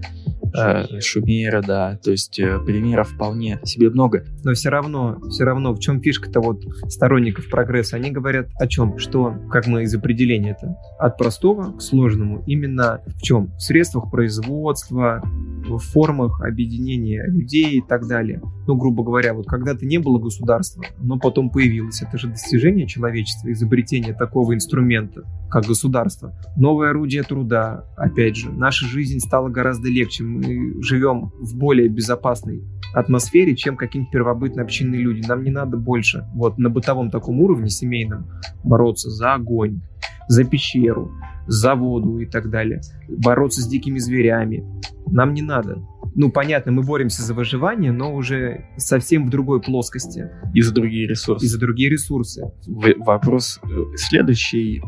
э, 0.57 1.01
Шумера, 1.01 1.63
да. 1.63 1.99
То 2.03 2.11
есть 2.11 2.39
э, 2.39 2.59
примеров 2.65 3.11
вполне 3.11 3.61
себе 3.65 3.91
много. 3.91 4.25
Но 4.45 4.55
все 4.55 4.71
равно, 4.71 5.19
все 5.31 5.45
равно, 5.45 5.75
в 5.75 5.79
чем 5.79 6.01
фишка-то 6.01 6.41
вот 6.41 6.63
сторонников 6.89 7.49
прогресса? 7.49 7.97
Они 7.97 8.11
говорят 8.11 8.49
о 8.59 8.67
чем? 8.67 8.99
Что, 8.99 9.35
как 9.51 9.67
мы 9.67 9.85
из 9.85 9.95
определения 9.95 10.51
это, 10.51 10.77
от 10.99 11.17
простого 11.17 11.77
к 11.77 11.83
сложному. 11.83 12.43
Именно 12.47 13.03
в 13.07 13.23
чем? 13.23 13.53
В 13.57 13.61
средствах 13.61 13.86
производства, 14.11 15.23
в 15.69 15.79
формах 15.79 16.41
объединения 16.43 17.25
людей 17.27 17.79
и 17.79 17.83
так 17.83 18.07
далее. 18.07 18.41
Ну, 18.67 18.77
грубо 18.77 19.05
говоря, 19.05 19.35
вот 19.35 19.47
когда-то 19.47 19.85
не 19.87 19.99
было 19.99 20.19
государства, 20.19 20.85
но 20.99 21.19
потом 21.19 21.51
появилось. 21.51 22.03
Это 22.03 22.19
же 22.19 22.29
достижение 22.29 22.87
человечества, 22.87 23.51
изобретение 23.53 24.15
такого 24.15 24.55
инструмента, 24.55 25.23
как 25.51 25.65
государство. 25.65 26.33
Новое 26.57 26.91
орудие 26.91 27.23
труда, 27.23 27.85
опять 27.97 28.37
же. 28.37 28.51
Наша 28.51 28.87
жизнь 28.87 29.19
стала 29.21 29.49
гораздо 29.49 29.89
легче. 29.89 30.25
Мы 30.25 30.83
живем 30.83 31.33
в 31.41 31.57
более 31.57 31.89
безопасной 31.89 32.63
атмосфере, 32.97 33.55
чем 33.55 33.77
какие-нибудь 33.77 34.11
первобытные 34.11 34.65
общинные 34.65 35.01
люди. 35.01 35.27
Нам 35.27 35.45
не 35.45 35.51
надо 35.51 35.77
больше 35.77 36.25
вот 36.35 36.59
на 36.59 36.71
бытовом 36.71 37.11
таком 37.11 37.41
уровне 37.41 37.69
семейном 37.69 38.27
бороться 38.65 39.11
за 39.11 39.35
огонь, 39.35 39.83
за 40.29 40.45
пещеру, 40.45 41.13
за 41.47 41.75
воду 41.75 42.19
и 42.19 42.27
так 42.27 42.51
далее, 42.51 42.81
бороться 43.09 43.61
с 43.61 43.69
дикими 43.69 43.99
зверями. 43.99 44.65
Нам 45.07 45.35
не 45.35 45.43
надо. 45.43 45.83
Ну, 46.15 46.31
понятно, 46.31 46.73
мы 46.73 46.83
боремся 46.83 47.23
за 47.23 47.35
выживание, 47.35 47.93
но 47.93 48.15
уже 48.15 48.65
совсем 48.79 49.27
в 49.27 49.31
другой 49.31 49.61
плоскости. 49.61 50.31
И 50.55 50.63
за 50.63 50.73
другие 50.73 51.07
ресурсы. 51.07 51.45
И 51.45 51.49
за 51.49 51.61
другие 51.61 51.91
ресурсы. 51.91 52.51
В- 52.67 53.05
вопрос 53.05 53.61
э, 53.63 53.69
следующий. 53.97 54.83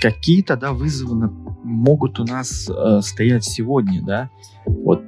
Какие 0.00 0.42
тогда 0.42 0.72
вызовы 0.72 1.30
могут 1.62 2.18
у 2.18 2.24
нас 2.24 2.70
э, 2.70 3.00
стоять 3.02 3.44
сегодня, 3.44 4.02
да? 4.02 4.30
Вот 4.66 5.02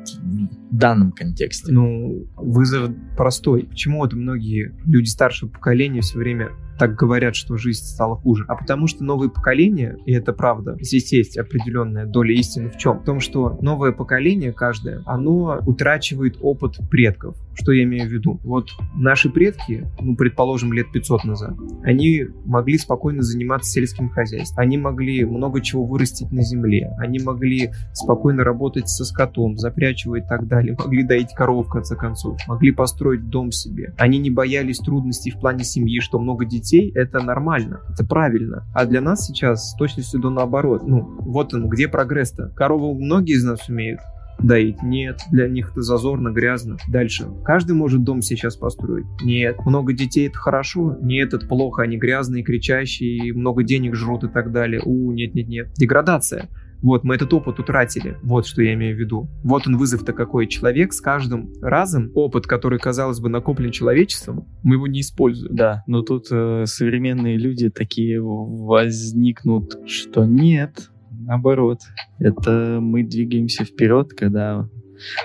в 0.71 0.77
данном 0.77 1.13
контексте. 1.13 1.73
Ну, 1.73 2.27
вызов 2.37 2.91
простой. 3.17 3.65
Почему 3.65 3.99
вот 3.99 4.13
многие 4.13 4.75
люди 4.85 5.09
старшего 5.09 5.49
поколения 5.51 6.01
все 6.01 6.19
время 6.19 6.51
так 6.79 6.97
говорят, 6.97 7.37
что 7.37 7.57
жизнь 7.57 7.85
стала 7.85 8.17
хуже. 8.17 8.45
А 8.49 8.57
потому 8.57 8.87
что 8.87 9.05
новые 9.05 9.31
поколения, 9.31 9.97
и 10.07 10.13
это 10.13 10.33
правда, 10.33 10.77
здесь 10.81 11.13
есть 11.13 11.39
определенная 11.39 12.07
доля 12.07 12.35
истины 12.35 12.71
в 12.71 12.77
чем? 12.77 13.01
В 13.01 13.05
том, 13.05 13.21
что 13.21 13.59
новое 13.61 13.93
поколение 13.93 14.53
каждое, 14.53 15.03
оно 15.07 15.61
утрачивает 15.67 16.39
опыт 16.41 16.79
предков. 16.91 17.37
Что 17.55 17.73
я 17.73 17.85
имею 17.85 18.09
в 18.09 18.13
виду? 18.13 18.41
Вот 18.43 18.71
наши 18.95 19.31
предки, 19.31 19.87
ну, 20.01 20.17
предположим, 20.17 20.73
лет 20.73 20.91
500 20.93 21.25
назад, 21.25 21.55
они 21.85 22.25
могли 22.47 22.79
спокойно 22.79 23.23
заниматься 23.23 23.71
сельским 23.71 24.09
хозяйством. 24.09 24.59
Они 24.59 24.79
могли 24.79 25.25
много 25.25 25.61
чего 25.61 25.85
вырастить 25.85 26.33
на 26.33 26.43
земле. 26.43 26.91
Они 26.99 27.19
могли 27.21 27.73
спокойно 27.93 28.43
работать 28.43 28.89
со 28.89 29.05
скотом, 29.05 29.42
запрячь 29.57 30.05
его 30.05 30.17
и 30.17 30.23
так 30.23 30.47
далее. 30.47 30.77
Могли 30.79 31.03
доить 31.03 31.35
корову, 31.35 31.63
в 31.63 31.69
конце 31.69 31.97
концов. 31.97 32.39
Могли 32.47 32.73
построить 32.73 33.29
дом 33.29 33.53
себе. 33.53 33.95
Они 33.99 34.19
не 34.19 34.31
боялись 34.31 34.79
трудностей 34.79 35.31
в 35.31 35.39
плане 35.41 35.65
семьи, 35.65 36.01
что 36.01 36.19
много 36.19 36.45
детей 36.45 36.93
это 36.95 37.23
нормально, 37.23 37.81
это 37.93 38.05
правильно. 38.05 38.65
А 38.75 38.87
для 38.87 39.01
нас 39.01 39.27
сейчас 39.27 39.71
с 39.71 39.77
точностью 39.77 40.21
до 40.21 40.31
наоборот. 40.31 40.83
Ну, 40.87 41.17
вот 41.21 41.55
он, 41.55 41.69
где 41.69 41.89
прогресс-то? 41.89 42.53
Корову 42.57 42.95
многие 42.95 43.35
из 43.35 43.45
нас 43.45 43.69
умеют 43.69 44.01
доить? 44.39 44.83
Нет. 44.83 45.21
Для 45.31 45.49
них 45.49 45.71
это 45.71 45.83
зазорно, 45.83 46.31
грязно. 46.31 46.77
Дальше. 46.89 47.27
Каждый 47.45 47.73
может 47.73 48.05
дом 48.05 48.23
сейчас 48.23 48.57
построить? 48.57 49.07
Нет. 49.23 49.57
Много 49.65 49.93
детей 49.93 50.29
это 50.29 50.39
хорошо? 50.39 50.97
Нет, 51.01 51.35
это 51.35 51.47
плохо. 51.47 51.83
Они 51.83 51.97
грязные, 51.97 52.43
кричащие, 52.43 53.33
много 53.33 53.63
денег 53.63 53.95
жрут 53.95 54.25
и 54.25 54.29
так 54.29 54.53
далее. 54.53 54.81
У, 54.85 55.13
нет-нет-нет. 55.13 55.73
Деградация. 55.75 56.49
Вот, 56.83 57.05
мы 57.05 57.15
этот 57.15 57.33
опыт 57.33 57.59
утратили. 57.59 58.19
Вот 58.23 58.47
что 58.47 58.61
я 58.63 58.75
имею 58.75 58.97
в 58.97 58.99
виду. 58.99 59.31
Вот 59.45 59.67
он 59.67 59.77
вызов-то 59.77 60.13
какой. 60.13 60.49
Человек 60.49 60.93
с 60.93 61.01
каждым 61.01 61.53
разом, 61.63 62.11
опыт, 62.15 62.47
который, 62.47 62.79
казалось 62.79 63.21
бы, 63.21 63.29
накоплен 63.29 63.71
человечеством, 63.71 64.49
мы 64.63 64.75
его 64.75 64.87
не 64.87 65.01
используем. 65.01 65.55
Да, 65.55 65.85
но 65.87 66.03
тут 66.03 66.27
э, 66.31 66.65
современные 66.67 67.39
люди 67.39 67.71
такие 67.71 68.21
возникнут, 68.21 69.77
что 69.87 70.25
нет, 70.25 70.91
наоборот. 71.11 71.81
Это 72.19 72.79
мы 72.81 73.05
двигаемся 73.05 73.65
вперед, 73.65 74.13
когда... 74.13 74.69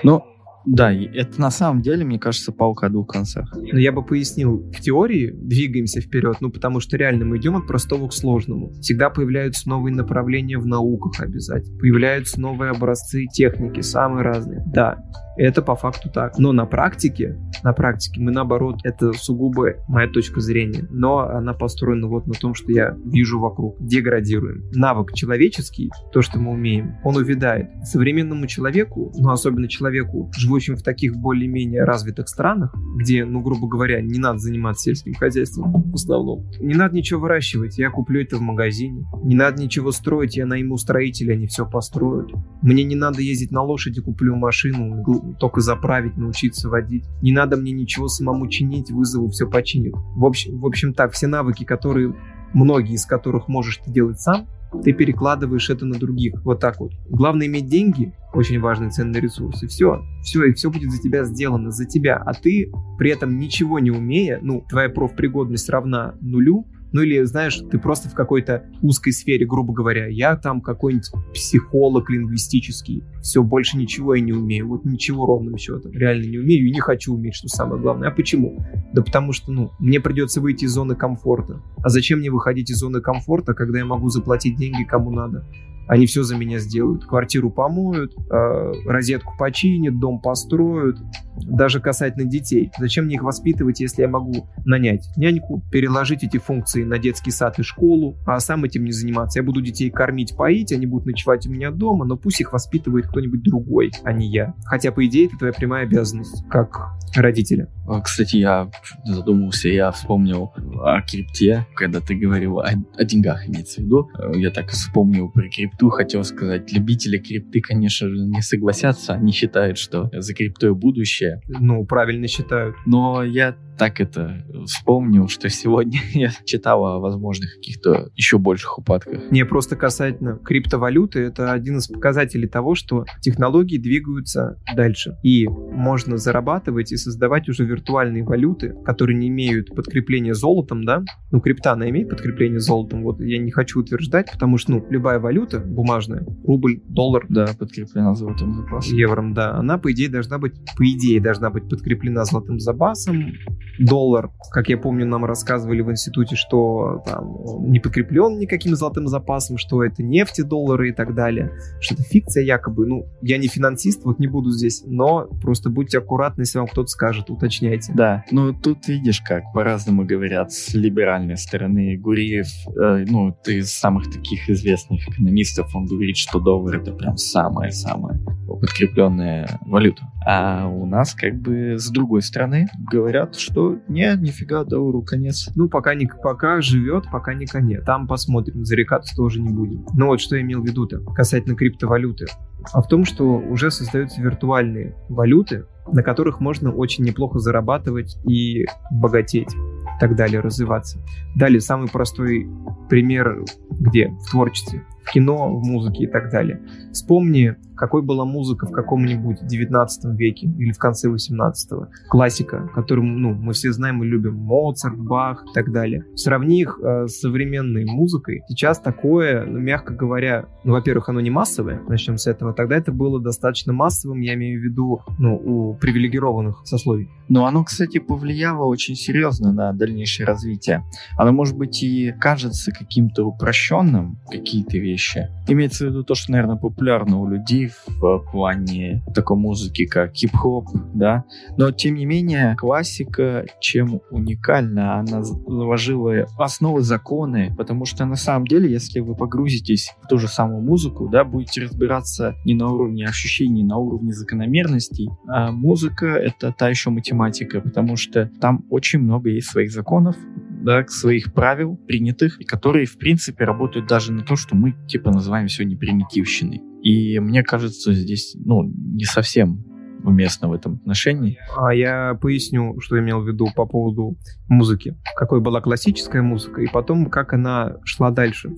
Ну, 0.02 0.22
да, 0.70 0.92
это 0.92 1.40
на 1.40 1.50
самом 1.50 1.80
деле, 1.80 2.04
мне 2.04 2.18
кажется, 2.18 2.52
палка 2.52 2.86
о 2.86 2.88
двух 2.90 3.08
концах. 3.08 3.54
Но 3.54 3.78
я 3.78 3.90
бы 3.90 4.04
пояснил, 4.04 4.70
в 4.70 4.80
теории 4.80 5.30
двигаемся 5.34 6.02
вперед, 6.02 6.36
ну 6.40 6.50
потому 6.50 6.80
что 6.80 6.98
реально 6.98 7.24
мы 7.24 7.38
идем 7.38 7.56
от 7.56 7.66
простого 7.66 8.06
к 8.08 8.12
сложному. 8.12 8.72
Всегда 8.82 9.08
появляются 9.08 9.66
новые 9.66 9.94
направления 9.94 10.58
в 10.58 10.66
науках 10.66 11.22
обязательно. 11.22 11.78
Появляются 11.78 12.38
новые 12.38 12.70
образцы 12.70 13.24
техники, 13.32 13.80
самые 13.80 14.24
разные. 14.24 14.62
Да, 14.66 14.98
это 15.38 15.62
по 15.62 15.74
факту 15.76 16.10
так. 16.10 16.38
Но 16.38 16.52
на 16.52 16.66
практике, 16.66 17.38
на 17.62 17.72
практике 17.72 18.20
мы 18.20 18.32
наоборот, 18.32 18.80
это 18.84 19.12
сугубо 19.12 19.74
моя 19.88 20.08
точка 20.08 20.40
зрения. 20.40 20.86
Но 20.90 21.20
она 21.20 21.54
построена 21.54 22.08
вот 22.08 22.26
на 22.26 22.34
том, 22.34 22.54
что 22.54 22.72
я 22.72 22.96
вижу 23.04 23.38
вокруг. 23.38 23.76
Деградируем. 23.80 24.64
Навык 24.74 25.12
человеческий, 25.14 25.90
то, 26.12 26.22
что 26.22 26.38
мы 26.38 26.52
умеем, 26.52 26.96
он 27.04 27.16
увядает. 27.16 27.70
Современному 27.84 28.46
человеку, 28.46 29.12
ну 29.16 29.30
особенно 29.30 29.68
человеку, 29.68 30.30
живущим 30.36 30.76
в 30.76 30.82
таких 30.82 31.16
более-менее 31.16 31.84
развитых 31.84 32.28
странах, 32.28 32.74
где, 32.96 33.24
ну 33.24 33.40
грубо 33.40 33.68
говоря, 33.68 34.00
не 34.00 34.18
надо 34.18 34.38
заниматься 34.38 34.84
сельским 34.84 35.14
хозяйством 35.14 35.82
в 35.90 35.94
основном. 35.94 36.50
Не 36.60 36.74
надо 36.74 36.94
ничего 36.94 37.20
выращивать, 37.20 37.78
я 37.78 37.90
куплю 37.90 38.22
это 38.22 38.36
в 38.36 38.40
магазине. 38.40 39.04
Не 39.22 39.36
надо 39.36 39.62
ничего 39.62 39.92
строить, 39.92 40.36
я 40.36 40.46
найму 40.46 40.76
строителя, 40.76 41.34
они 41.34 41.46
все 41.46 41.68
построят. 41.68 42.30
Мне 42.62 42.84
не 42.84 42.96
надо 42.96 43.22
ездить 43.22 43.50
на 43.50 43.62
лошади, 43.62 44.00
куплю 44.00 44.34
машину, 44.36 45.02
только 45.34 45.60
заправить, 45.60 46.16
научиться 46.16 46.68
водить. 46.68 47.04
Не 47.22 47.32
надо 47.32 47.56
мне 47.56 47.72
ничего 47.72 48.08
самому 48.08 48.48
чинить, 48.48 48.90
вызову 48.90 49.28
все 49.28 49.48
починит. 49.48 49.94
В 49.94 50.24
общем, 50.24 50.58
в 50.58 50.66
общем 50.66 50.94
так, 50.94 51.12
все 51.12 51.26
навыки, 51.26 51.64
которые, 51.64 52.14
многие 52.52 52.94
из 52.94 53.06
которых 53.06 53.48
можешь 53.48 53.78
ты 53.78 53.90
делать 53.90 54.20
сам, 54.20 54.46
ты 54.84 54.92
перекладываешь 54.92 55.70
это 55.70 55.86
на 55.86 55.98
других. 55.98 56.44
Вот 56.44 56.60
так 56.60 56.78
вот. 56.80 56.92
Главное 57.08 57.46
иметь 57.46 57.66
деньги, 57.66 58.12
очень 58.34 58.60
важный 58.60 58.90
ценный 58.90 59.20
ресурс, 59.20 59.62
и 59.62 59.66
все. 59.66 60.02
Все, 60.22 60.44
и 60.44 60.52
все 60.52 60.70
будет 60.70 60.90
за 60.90 61.00
тебя 61.00 61.24
сделано, 61.24 61.70
за 61.70 61.86
тебя. 61.86 62.16
А 62.16 62.34
ты, 62.34 62.70
при 62.98 63.10
этом 63.10 63.38
ничего 63.38 63.78
не 63.78 63.90
умея, 63.90 64.38
ну, 64.42 64.64
твоя 64.68 64.90
профпригодность 64.90 65.70
равна 65.70 66.14
нулю, 66.20 66.66
ну 66.92 67.02
или, 67.02 67.22
знаешь, 67.24 67.62
ты 67.70 67.78
просто 67.78 68.08
в 68.08 68.14
какой-то 68.14 68.64
узкой 68.82 69.12
сфере, 69.12 69.46
грубо 69.46 69.72
говоря. 69.72 70.06
Я 70.06 70.36
там 70.36 70.60
какой-нибудь 70.60 71.10
психолог 71.34 72.10
лингвистический. 72.10 73.04
Все, 73.22 73.42
больше 73.42 73.76
ничего 73.76 74.14
я 74.14 74.22
не 74.22 74.32
умею. 74.32 74.68
Вот 74.68 74.84
ничего 74.84 75.26
ровным 75.26 75.56
счетом. 75.58 75.92
Реально 75.92 76.26
не 76.26 76.38
умею 76.38 76.66
и 76.66 76.72
не 76.72 76.80
хочу 76.80 77.14
уметь, 77.14 77.34
что 77.34 77.48
самое 77.48 77.80
главное. 77.80 78.08
А 78.08 78.12
почему? 78.12 78.64
Да 78.92 79.02
потому 79.02 79.32
что, 79.32 79.52
ну, 79.52 79.72
мне 79.78 80.00
придется 80.00 80.40
выйти 80.40 80.64
из 80.64 80.72
зоны 80.72 80.94
комфорта. 80.94 81.62
А 81.82 81.88
зачем 81.88 82.20
мне 82.20 82.30
выходить 82.30 82.70
из 82.70 82.78
зоны 82.78 83.00
комфорта, 83.00 83.54
когда 83.54 83.78
я 83.78 83.84
могу 83.84 84.08
заплатить 84.08 84.56
деньги 84.56 84.84
кому 84.84 85.10
надо? 85.10 85.46
Они 85.88 86.06
все 86.06 86.22
за 86.22 86.36
меня 86.36 86.58
сделают. 86.58 87.06
Квартиру 87.06 87.50
помоют, 87.50 88.14
э, 88.14 88.72
розетку 88.86 89.32
починят, 89.38 89.98
дом 89.98 90.20
построят. 90.20 90.98
Даже 91.36 91.80
касательно 91.80 92.24
детей. 92.24 92.70
Зачем 92.78 93.06
мне 93.06 93.14
их 93.16 93.22
воспитывать, 93.22 93.80
если 93.80 94.02
я 94.02 94.08
могу 94.08 94.48
нанять 94.64 95.08
няньку, 95.16 95.62
переложить 95.70 96.24
эти 96.24 96.38
функции 96.38 96.84
на 96.84 96.98
детский 96.98 97.30
сад 97.30 97.58
и 97.58 97.62
школу, 97.62 98.16
а 98.26 98.38
сам 98.40 98.64
этим 98.64 98.84
не 98.84 98.92
заниматься? 98.92 99.38
Я 99.38 99.44
буду 99.44 99.60
детей 99.60 99.90
кормить, 99.90 100.36
поить, 100.36 100.72
они 100.72 100.86
будут 100.86 101.06
ночевать 101.06 101.46
у 101.46 101.50
меня 101.50 101.70
дома, 101.70 102.04
но 102.04 102.16
пусть 102.16 102.40
их 102.40 102.52
воспитывает 102.52 103.06
кто-нибудь 103.06 103.42
другой, 103.42 103.92
а 104.04 104.12
не 104.12 104.30
я. 104.30 104.54
Хотя, 104.64 104.92
по 104.92 105.04
идее, 105.06 105.26
это 105.26 105.38
твоя 105.38 105.52
прямая 105.52 105.84
обязанность, 105.84 106.44
как 106.48 106.98
родителя. 107.22 107.68
А, 107.86 108.00
Кстати, 108.00 108.36
я 108.36 108.70
задумался, 109.04 109.68
я 109.68 109.90
вспомнил 109.90 110.52
о 110.82 111.00
крипте, 111.02 111.66
когда 111.74 112.00
ты 112.00 112.14
говорил 112.14 112.60
о, 112.60 112.70
о 112.96 113.04
деньгах, 113.04 113.48
имеется 113.48 113.80
в 113.80 113.84
виду. 113.84 114.08
Я 114.34 114.50
так 114.50 114.68
вспомнил 114.68 115.30
про 115.30 115.48
крипту, 115.48 115.90
хотел 115.90 116.24
сказать, 116.24 116.72
любители 116.72 117.18
крипты, 117.18 117.60
конечно 117.60 118.08
же, 118.08 118.16
не 118.18 118.42
согласятся, 118.42 119.14
они 119.14 119.32
считают, 119.32 119.78
что 119.78 120.10
за 120.12 120.34
криптой 120.34 120.74
будущее. 120.74 121.40
Ну, 121.48 121.84
правильно 121.84 122.28
считают. 122.28 122.76
Но 122.86 123.22
я 123.22 123.56
так 123.78 124.00
это 124.00 124.44
вспомнил, 124.66 125.28
что 125.28 125.48
сегодня 125.48 126.00
я 126.12 126.30
читал 126.44 126.84
о 126.84 126.98
возможных 126.98 127.54
каких-то 127.54 128.10
еще 128.14 128.38
больших 128.38 128.78
упадках. 128.78 129.30
Не, 129.30 129.44
просто 129.44 129.76
касательно 129.76 130.38
криптовалюты, 130.38 131.20
это 131.20 131.52
один 131.52 131.78
из 131.78 131.86
показателей 131.86 132.48
того, 132.48 132.74
что 132.74 133.04
технологии 133.20 133.78
двигаются 133.78 134.60
дальше. 134.74 135.16
И 135.22 135.46
можно 135.46 136.16
зарабатывать 136.16 136.92
и 136.92 136.96
создавать 136.96 137.48
уже 137.48 137.64
виртуальные 137.64 138.24
валюты, 138.24 138.74
которые 138.84 139.16
не 139.16 139.28
имеют 139.28 139.74
подкрепления 139.74 140.34
золотом, 140.34 140.84
да? 140.84 141.04
Ну, 141.30 141.40
крипта, 141.40 141.72
она 141.72 141.88
имеет 141.90 142.08
подкрепление 142.08 142.60
золотом. 142.60 143.02
Вот 143.02 143.20
я 143.20 143.38
не 143.38 143.50
хочу 143.50 143.80
утверждать, 143.80 144.30
потому 144.32 144.58
что, 144.58 144.72
ну, 144.72 144.86
любая 144.90 145.20
валюта 145.20 145.60
бумажная, 145.60 146.26
рубль, 146.44 146.80
доллар, 146.88 147.26
Да, 147.28 147.46
подкреплена 147.58 148.14
золотым 148.14 148.54
запасом. 148.54 148.96
евром, 148.96 149.34
да, 149.34 149.52
она, 149.52 149.78
по 149.78 149.92
идее, 149.92 150.08
должна 150.08 150.38
быть, 150.38 150.54
по 150.76 150.84
идее, 150.84 151.20
должна 151.20 151.50
быть 151.50 151.68
подкреплена 151.68 152.24
золотым 152.24 152.58
запасом. 152.58 153.32
Доллар, 153.78 154.30
как 154.50 154.68
я 154.68 154.78
помню, 154.78 155.06
нам 155.06 155.24
рассказывали 155.24 155.80
в 155.80 155.90
институте, 155.90 156.36
что 156.36 157.02
там 157.06 157.36
он 157.44 157.70
не 157.70 157.80
подкреплен 157.80 158.38
никаким 158.38 158.74
золотым 158.74 159.08
запасом, 159.08 159.58
что 159.58 159.84
это 159.84 160.02
нефти, 160.02 160.42
доллары 160.42 160.90
и 160.90 160.92
так 160.92 161.14
далее, 161.14 161.52
что 161.80 161.94
это 161.94 162.02
фикция 162.02 162.44
якобы. 162.44 162.86
Ну, 162.86 163.06
я 163.22 163.38
не 163.38 163.48
финансист, 163.48 164.04
вот 164.04 164.18
не 164.18 164.26
буду 164.26 164.50
здесь, 164.50 164.82
но 164.86 165.26
просто 165.40 165.70
будьте 165.70 165.98
аккуратны, 165.98 166.42
если 166.42 166.58
вам 166.58 166.68
кто-то 166.68 166.88
скажет, 166.88 167.30
уточняйте. 167.30 167.92
Да, 167.94 168.24
ну 168.30 168.52
тут 168.52 168.88
видишь 168.88 169.20
как, 169.20 169.44
по-разному 169.52 170.04
говорят 170.04 170.52
с 170.52 170.74
либеральной 170.74 171.36
стороны. 171.36 171.96
Гуриев, 171.96 172.48
э, 172.68 173.04
ну, 173.08 173.36
ты 173.44 173.58
из 173.58 173.72
самых 173.72 174.10
таких 174.10 174.48
известных 174.48 175.08
экономистов, 175.08 175.74
он 175.74 175.86
говорит, 175.86 176.16
что 176.16 176.40
доллар 176.40 176.80
это 176.80 176.92
прям 176.92 177.16
самая-самая 177.16 178.20
подкрепленная 178.46 179.60
валюта. 179.66 180.02
А 180.26 180.66
у 180.66 180.86
нас 180.86 181.14
как 181.14 181.40
бы 181.40 181.78
с 181.78 181.90
другой 181.90 182.22
стороны 182.22 182.68
говорят, 182.90 183.36
что 183.36 183.67
не, 183.88 184.14
нифига, 184.16 184.64
доллару 184.64 185.02
конец. 185.02 185.50
Ну, 185.54 185.68
пока, 185.68 185.94
не, 185.94 186.06
пока 186.06 186.60
живет, 186.60 187.04
пока 187.10 187.34
не 187.34 187.46
конец. 187.46 187.84
Там 187.84 188.06
посмотрим, 188.06 188.64
зарекаться 188.64 189.14
тоже 189.16 189.40
не 189.40 189.50
будем. 189.50 189.86
Ну 189.94 190.06
вот 190.06 190.20
что 190.20 190.36
я 190.36 190.42
имел 190.42 190.62
в 190.62 190.66
виду-то 190.66 191.00
касательно 191.14 191.54
криптовалюты. 191.54 192.26
А 192.72 192.82
в 192.82 192.88
том, 192.88 193.04
что 193.04 193.24
уже 193.24 193.70
создаются 193.70 194.20
виртуальные 194.20 194.96
валюты, 195.08 195.66
на 195.90 196.02
которых 196.02 196.40
можно 196.40 196.72
очень 196.72 197.04
неплохо 197.04 197.38
зарабатывать 197.38 198.18
и 198.26 198.66
богатеть, 198.90 199.54
так 199.98 200.16
далее, 200.16 200.40
развиваться. 200.40 200.98
Далее, 201.34 201.60
самый 201.60 201.88
простой 201.88 202.48
пример 202.88 203.44
где? 203.70 204.08
В 204.08 204.30
творчестве, 204.30 204.84
в 205.04 205.10
кино, 205.10 205.56
в 205.56 205.64
музыке 205.64 206.04
и 206.04 206.06
так 206.06 206.30
далее. 206.30 206.62
Вспомни, 206.92 207.56
какой 207.78 208.02
была 208.02 208.24
музыка 208.24 208.66
в 208.66 208.72
каком-нибудь 208.72 209.46
19 209.46 210.18
веке 210.18 210.46
или 210.46 210.72
в 210.72 210.78
конце 210.78 211.08
18-го. 211.08 211.88
Классика, 212.08 212.70
которую 212.74 213.06
ну, 213.06 213.32
мы 213.32 213.52
все 213.52 213.72
знаем 213.72 214.02
и 214.02 214.06
любим. 214.06 214.34
Моцарт, 214.34 214.98
Бах 214.98 215.44
и 215.48 215.54
так 215.54 215.72
далее. 215.72 216.04
Сравни 216.14 216.60
их 216.60 216.78
э, 216.82 217.06
с 217.06 217.20
современной 217.20 217.84
музыкой. 217.84 218.42
Сейчас 218.48 218.80
такое, 218.80 219.44
ну, 219.44 219.58
мягко 219.58 219.94
говоря, 219.94 220.46
ну, 220.64 220.72
во-первых, 220.72 221.08
оно 221.08 221.20
не 221.20 221.30
массовое, 221.30 221.80
начнем 221.88 222.18
с 222.18 222.26
этого. 222.26 222.52
Тогда 222.52 222.76
это 222.76 222.92
было 222.92 223.20
достаточно 223.20 223.72
массовым, 223.72 224.20
я 224.20 224.34
имею 224.34 224.60
в 224.60 224.64
виду, 224.64 225.00
ну, 225.18 225.36
у 225.36 225.74
привилегированных 225.74 226.62
сословий. 226.64 227.08
Но 227.28 227.46
оно, 227.46 227.64
кстати, 227.64 227.98
повлияло 227.98 228.64
очень 228.64 228.94
серьезно 228.94 229.52
на 229.52 229.72
дальнейшее 229.72 230.26
развитие. 230.26 230.84
Оно, 231.16 231.32
может 231.32 231.56
быть, 231.56 231.82
и 231.82 232.12
кажется 232.18 232.72
каким-то 232.72 233.24
упрощенным, 233.24 234.18
какие-то 234.30 234.78
вещи. 234.78 235.28
Имеется 235.46 235.86
в 235.86 235.88
виду 235.90 236.04
то, 236.04 236.14
что, 236.14 236.32
наверное, 236.32 236.56
популярно 236.56 237.20
у 237.20 237.28
людей 237.28 237.67
в 237.68 238.24
плане 238.30 239.02
такой 239.14 239.36
музыки, 239.36 239.86
как 239.86 240.14
хип-хоп, 240.14 240.66
да. 240.94 241.24
Но, 241.56 241.70
тем 241.70 241.94
не 241.94 242.06
менее, 242.06 242.56
классика, 242.56 243.44
чем 243.60 244.00
уникальна, 244.10 244.98
она 244.98 245.22
заложила 245.22 246.26
основы 246.38 246.82
законы, 246.82 247.54
потому 247.56 247.84
что, 247.84 248.04
на 248.04 248.16
самом 248.16 248.46
деле, 248.46 248.70
если 248.70 249.00
вы 249.00 249.14
погрузитесь 249.14 249.94
в 250.02 250.08
ту 250.08 250.18
же 250.18 250.28
самую 250.28 250.62
музыку, 250.62 251.08
да, 251.08 251.24
будете 251.24 251.62
разбираться 251.62 252.34
не 252.44 252.54
на 252.54 252.68
уровне 252.68 253.06
ощущений, 253.06 253.64
на 253.64 253.76
уровне 253.76 254.12
закономерностей, 254.12 255.08
а 255.26 255.50
музыка— 255.50 256.06
это 256.06 256.52
та 256.52 256.68
еще 256.68 256.90
математика, 256.90 257.60
потому 257.60 257.96
что 257.96 258.30
там 258.40 258.64
очень 258.70 259.00
много 259.00 259.30
есть 259.30 259.48
своих 259.48 259.72
законов, 259.72 260.16
да, 260.62 260.84
своих 260.88 261.32
правил 261.32 261.76
принятых, 261.76 262.40
и 262.40 262.44
которые, 262.44 262.86
в 262.86 262.98
принципе, 262.98 263.44
работают 263.44 263.86
даже 263.86 264.12
на 264.12 264.22
то, 264.22 264.36
что 264.36 264.56
мы, 264.56 264.74
типа, 264.86 265.10
называем 265.10 265.48
сегодня 265.48 265.76
примитивщиной. 265.76 266.62
И 266.82 267.18
мне 267.18 267.42
кажется, 267.42 267.92
здесь, 267.92 268.36
ну, 268.38 268.62
не 268.64 269.04
совсем 269.04 269.64
уместно 270.04 270.48
в 270.48 270.52
этом 270.52 270.74
отношении. 270.74 271.38
А 271.56 271.74
я 271.74 272.16
поясню, 272.20 272.78
что 272.80 272.98
имел 272.98 273.20
в 273.20 273.28
виду 273.28 273.48
по 273.54 273.66
поводу 273.66 274.16
музыки. 274.48 274.96
Какой 275.16 275.40
была 275.40 275.60
классическая 275.60 276.22
музыка, 276.22 276.62
и 276.62 276.66
потом, 276.68 277.06
как 277.06 277.32
она 277.32 277.76
шла 277.84 278.10
дальше. 278.10 278.50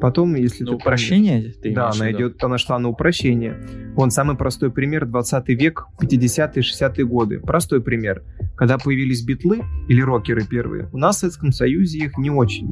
Потом, 0.00 0.34
если 0.34 0.64
На 0.64 0.70
ты 0.70 0.76
упрощение? 0.76 1.52
ты 1.62 1.72
Да, 1.72 1.90
она 1.94 2.08
виду? 2.08 2.18
идет, 2.18 2.42
она 2.42 2.58
шла 2.58 2.76
на 2.80 2.88
упрощение. 2.88 3.56
Вон 3.94 4.10
самый 4.10 4.36
простой 4.36 4.72
пример 4.72 5.06
20 5.06 5.48
век, 5.50 5.86
50-е, 6.00 6.60
60-е 6.62 7.06
годы. 7.06 7.38
Простой 7.38 7.80
пример. 7.80 8.24
Когда 8.56 8.78
появились 8.78 9.24
битлы 9.24 9.60
или 9.88 10.00
рокеры 10.02 10.44
первые, 10.44 10.88
у 10.92 10.98
нас 10.98 11.16
в 11.16 11.20
Советском 11.20 11.52
Союзе 11.52 11.98
их 11.98 12.18
не 12.18 12.30
очень 12.30 12.66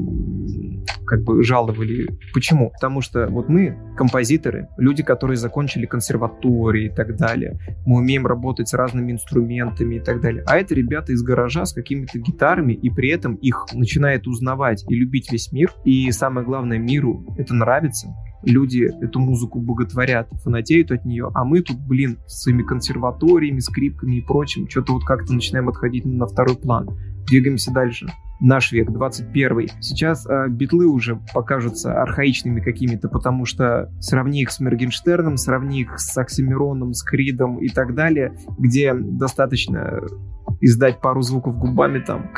как 1.10 1.24
бы 1.24 1.42
жаловали. 1.42 2.06
Почему? 2.32 2.70
Потому 2.70 3.00
что 3.00 3.26
вот 3.26 3.48
мы 3.48 3.76
композиторы, 3.96 4.68
люди, 4.78 5.02
которые 5.02 5.36
закончили 5.36 5.84
консерватории 5.84 6.86
и 6.86 6.88
так 6.88 7.16
далее. 7.16 7.58
Мы 7.84 7.96
умеем 7.96 8.28
работать 8.28 8.68
с 8.68 8.74
разными 8.74 9.10
инструментами 9.10 9.96
и 9.96 10.00
так 10.00 10.20
далее. 10.20 10.44
А 10.46 10.56
это 10.56 10.72
ребята 10.76 11.12
из 11.12 11.22
гаража 11.24 11.66
с 11.66 11.72
какими-то 11.72 12.20
гитарами, 12.20 12.74
и 12.74 12.90
при 12.90 13.08
этом 13.08 13.34
их 13.34 13.66
начинает 13.74 14.28
узнавать 14.28 14.84
и 14.88 14.94
любить 14.94 15.32
весь 15.32 15.50
мир. 15.50 15.72
И 15.84 16.12
самое 16.12 16.46
главное, 16.46 16.78
миру 16.78 17.26
это 17.36 17.54
нравится. 17.54 18.14
Люди 18.44 18.88
эту 19.04 19.18
музыку 19.18 19.60
боготворят, 19.60 20.28
фанатеют 20.44 20.92
от 20.92 21.04
нее, 21.04 21.28
а 21.34 21.44
мы 21.44 21.60
тут, 21.62 21.80
блин, 21.80 22.18
с 22.28 22.44
своими 22.44 22.62
консерваториями, 22.62 23.58
скрипками 23.58 24.18
и 24.18 24.20
прочим, 24.22 24.68
что-то 24.68 24.92
вот 24.92 25.04
как-то 25.04 25.32
начинаем 25.34 25.68
отходить 25.68 26.04
на 26.04 26.26
второй 26.26 26.56
план. 26.56 26.88
Двигаемся 27.26 27.72
дальше. 27.72 28.06
Наш 28.40 28.72
век, 28.72 28.90
21 28.90 29.68
Сейчас 29.80 30.26
э, 30.26 30.48
битлы 30.48 30.86
уже 30.86 31.20
покажутся 31.34 32.00
архаичными 32.00 32.60
какими-то, 32.60 33.08
потому 33.08 33.44
что 33.44 33.90
сравни 34.00 34.42
их 34.42 34.50
с 34.50 34.60
Мергенштерном, 34.60 35.36
сравни 35.36 35.82
их 35.82 35.98
с 35.98 36.16
Оксимироном, 36.16 36.94
с 36.94 37.02
Кридом 37.02 37.58
и 37.58 37.68
так 37.68 37.94
далее, 37.94 38.34
где 38.58 38.94
достаточно 38.94 40.00
издать 40.60 41.00
пару 41.00 41.22
звуков 41.22 41.56
губами, 41.56 42.00
там, 42.00 42.30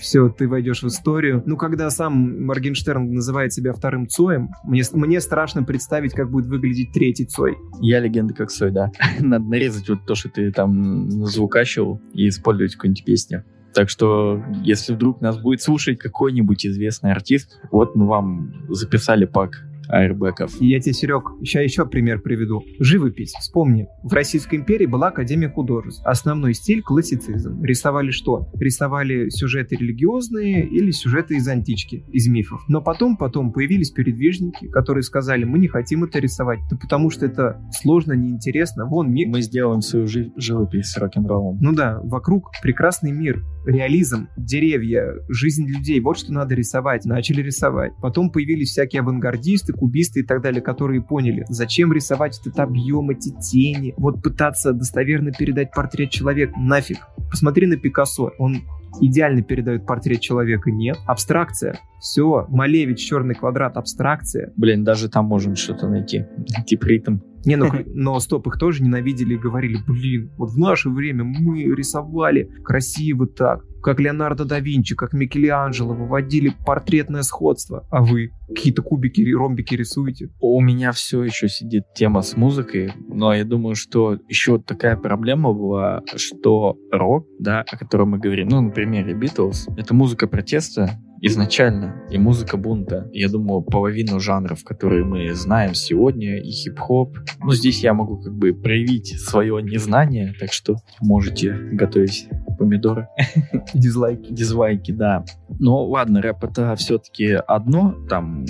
все, 0.00 0.28
ты 0.28 0.48
войдешь 0.48 0.82
в 0.82 0.86
историю. 0.88 1.42
Ну, 1.46 1.56
когда 1.56 1.90
сам 1.90 2.44
Моргенштерн 2.46 3.12
называет 3.12 3.52
себя 3.52 3.72
вторым 3.72 4.08
Цоем, 4.08 4.50
мне, 4.64 4.82
мне 4.92 5.20
страшно 5.20 5.62
представить, 5.62 6.12
как 6.12 6.30
будет 6.30 6.46
выглядеть 6.46 6.92
третий 6.92 7.24
Цой. 7.24 7.56
Я 7.80 8.00
легенда 8.00 8.34
как 8.34 8.50
Сой, 8.50 8.70
да. 8.70 8.90
Надо 9.20 9.44
нарезать 9.44 9.88
вот 9.88 10.06
то, 10.06 10.14
что 10.14 10.28
ты 10.28 10.50
там 10.50 11.10
звукачил 11.26 12.00
и 12.12 12.28
использовать 12.28 12.74
в 12.74 12.76
какой-нибудь 12.76 13.04
песне. 13.04 13.44
Так 13.76 13.90
что, 13.90 14.42
если 14.62 14.94
вдруг 14.94 15.20
нас 15.20 15.36
будет 15.36 15.60
слушать 15.60 15.98
какой-нибудь 15.98 16.64
известный 16.64 17.12
артист, 17.12 17.58
вот 17.70 17.94
мы 17.94 18.06
вам 18.06 18.54
записали 18.70 19.26
пак 19.26 19.66
аэрбэков. 19.88 20.60
И 20.60 20.68
я 20.68 20.80
тебе, 20.80 20.92
Серег, 20.92 21.24
еще, 21.40 21.62
еще 21.62 21.86
пример 21.86 22.20
приведу. 22.20 22.62
Живопись. 22.80 23.32
Вспомни, 23.40 23.86
в 24.02 24.12
Российской 24.12 24.56
империи 24.56 24.86
была 24.86 25.08
Академия 25.08 25.48
художеств. 25.48 26.02
Основной 26.04 26.54
стиль– 26.54 26.82
классицизм. 26.84 27.62
Рисовали 27.62 28.10
что? 28.10 28.48
Рисовали 28.54 29.28
сюжеты 29.28 29.76
религиозные 29.76 30.66
или 30.66 30.90
сюжеты 30.90 31.36
из 31.36 31.48
антички, 31.48 32.04
из 32.12 32.28
мифов. 32.28 32.62
Но 32.68 32.80
потом, 32.80 33.16
потом 33.16 33.52
появились 33.52 33.90
передвижники, 33.90 34.68
которые 34.68 35.02
сказали, 35.02 35.44
мы 35.44 35.58
не 35.58 35.68
хотим 35.68 36.04
это 36.04 36.18
рисовать, 36.18 36.60
да 36.70 36.76
потому 36.76 37.10
что 37.10 37.26
это 37.26 37.60
сложно, 37.72 38.12
неинтересно. 38.12 38.86
Вон 38.86 39.10
мир. 39.12 39.28
Мы 39.28 39.42
сделаем 39.42 39.80
свою 39.82 40.06
жи- 40.06 40.32
живопись 40.36 40.86
с 40.86 40.98
рок-н-роллом. 40.98 41.58
Ну 41.60 41.72
да, 41.72 42.00
вокруг 42.02 42.50
прекрасный 42.62 43.12
мир, 43.12 43.42
реализм, 43.66 44.28
деревья, 44.36 45.14
жизнь 45.28 45.66
людей. 45.66 46.00
Вот 46.00 46.18
что 46.18 46.32
надо 46.32 46.54
рисовать. 46.54 47.04
Начали 47.04 47.42
рисовать. 47.42 47.92
Потом 48.00 48.30
появились 48.30 48.70
всякие 48.70 49.00
авангардисты, 49.00 49.72
кубисты 49.76 50.20
и 50.20 50.22
так 50.22 50.42
далее, 50.42 50.62
которые 50.62 51.02
поняли, 51.02 51.44
зачем 51.48 51.92
рисовать 51.92 52.38
этот 52.40 52.58
объем, 52.58 53.10
эти 53.10 53.30
тени. 53.40 53.94
Вот 53.96 54.22
пытаться 54.22 54.72
достоверно 54.72 55.32
передать 55.32 55.70
портрет 55.72 56.10
человека. 56.10 56.54
Нафиг. 56.58 56.98
Посмотри 57.30 57.66
на 57.66 57.76
Пикассо. 57.76 58.32
Он 58.38 58.62
идеально 59.00 59.42
передает 59.42 59.86
портрет 59.86 60.20
человека. 60.20 60.70
Нет. 60.70 60.96
Абстракция. 61.06 61.78
Все. 62.00 62.46
Малевич, 62.48 63.00
черный 63.00 63.34
квадрат, 63.34 63.76
абстракция. 63.76 64.52
Блин, 64.56 64.84
даже 64.84 65.08
там 65.08 65.26
можем 65.26 65.56
что-то 65.56 65.88
найти. 65.88 66.26
Типа 66.66 66.86
ритм. 66.86 67.18
Не, 67.46 67.56
ну, 67.56 67.70
но 67.94 68.18
стоп, 68.20 68.48
их 68.48 68.58
тоже 68.58 68.82
ненавидели 68.82 69.34
и 69.34 69.38
говорили, 69.38 69.78
блин, 69.86 70.30
вот 70.36 70.50
в 70.50 70.58
наше 70.58 70.90
время 70.90 71.24
мы 71.24 71.62
рисовали 71.62 72.50
красиво 72.64 73.26
так, 73.26 73.62
как 73.82 74.00
Леонардо 74.00 74.44
да 74.44 74.58
Винчи, 74.58 74.96
как 74.96 75.12
Микеланджело 75.12 75.94
выводили 75.94 76.52
портретное 76.66 77.22
сходство. 77.22 77.86
А 77.90 78.02
вы 78.02 78.32
какие-то 78.48 78.82
кубики, 78.82 79.22
ромбики 79.32 79.76
рисуете? 79.76 80.30
У 80.40 80.60
меня 80.60 80.90
все 80.90 81.22
еще 81.22 81.48
сидит 81.48 81.84
тема 81.94 82.22
с 82.22 82.36
музыкой, 82.36 82.92
но 83.08 83.32
я 83.32 83.44
думаю, 83.44 83.76
что 83.76 84.18
еще 84.28 84.58
такая 84.58 84.96
проблема 84.96 85.52
была, 85.52 86.02
что 86.16 86.76
рок, 86.90 87.28
да, 87.38 87.60
о 87.60 87.76
котором 87.76 88.10
мы 88.10 88.18
говорим, 88.18 88.48
ну, 88.48 88.60
на 88.60 88.70
примере 88.86 89.14
Битлз, 89.14 89.66
это 89.76 89.94
музыка 89.94 90.28
протеста, 90.28 90.90
изначально 91.20 92.04
и 92.08 92.18
музыка 92.18 92.56
бунта. 92.56 93.10
Я 93.12 93.28
думаю, 93.28 93.62
половину 93.62 94.20
жанров, 94.20 94.62
которые 94.62 95.04
мы 95.04 95.34
знаем 95.34 95.74
сегодня, 95.74 96.38
и 96.40 96.50
хип-хоп. 96.50 97.18
Ну, 97.42 97.52
здесь 97.52 97.82
я 97.82 97.94
могу 97.94 98.18
как 98.18 98.32
бы 98.32 98.54
проявить 98.54 99.18
свое 99.18 99.60
незнание, 99.60 100.34
так 100.38 100.52
что 100.52 100.76
можете 101.00 101.52
готовить 101.52 102.28
помидоры. 102.60 103.08
Дизлайки. 103.74 104.32
Дизлайки, 104.32 104.92
да. 104.92 105.24
Но 105.58 105.84
ладно, 105.84 106.22
рэп 106.22 106.44
это 106.44 106.76
все-таки 106.76 107.32
одно, 107.32 107.92
там 108.08 108.44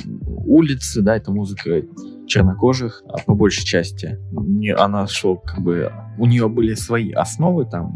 улицы, 0.45 1.01
да, 1.01 1.17
это 1.17 1.33
музыка 1.33 1.83
чернокожих, 2.27 3.03
а 3.09 3.17
по 3.25 3.35
большей 3.35 3.65
части. 3.65 4.19
Она 4.77 5.07
шел 5.07 5.39
как 5.39 5.63
бы, 5.63 5.91
у 6.19 6.27
нее 6.27 6.51
были 6.51 6.75
свои 6.75 7.13
основы, 7.13 7.65
там 7.65 7.95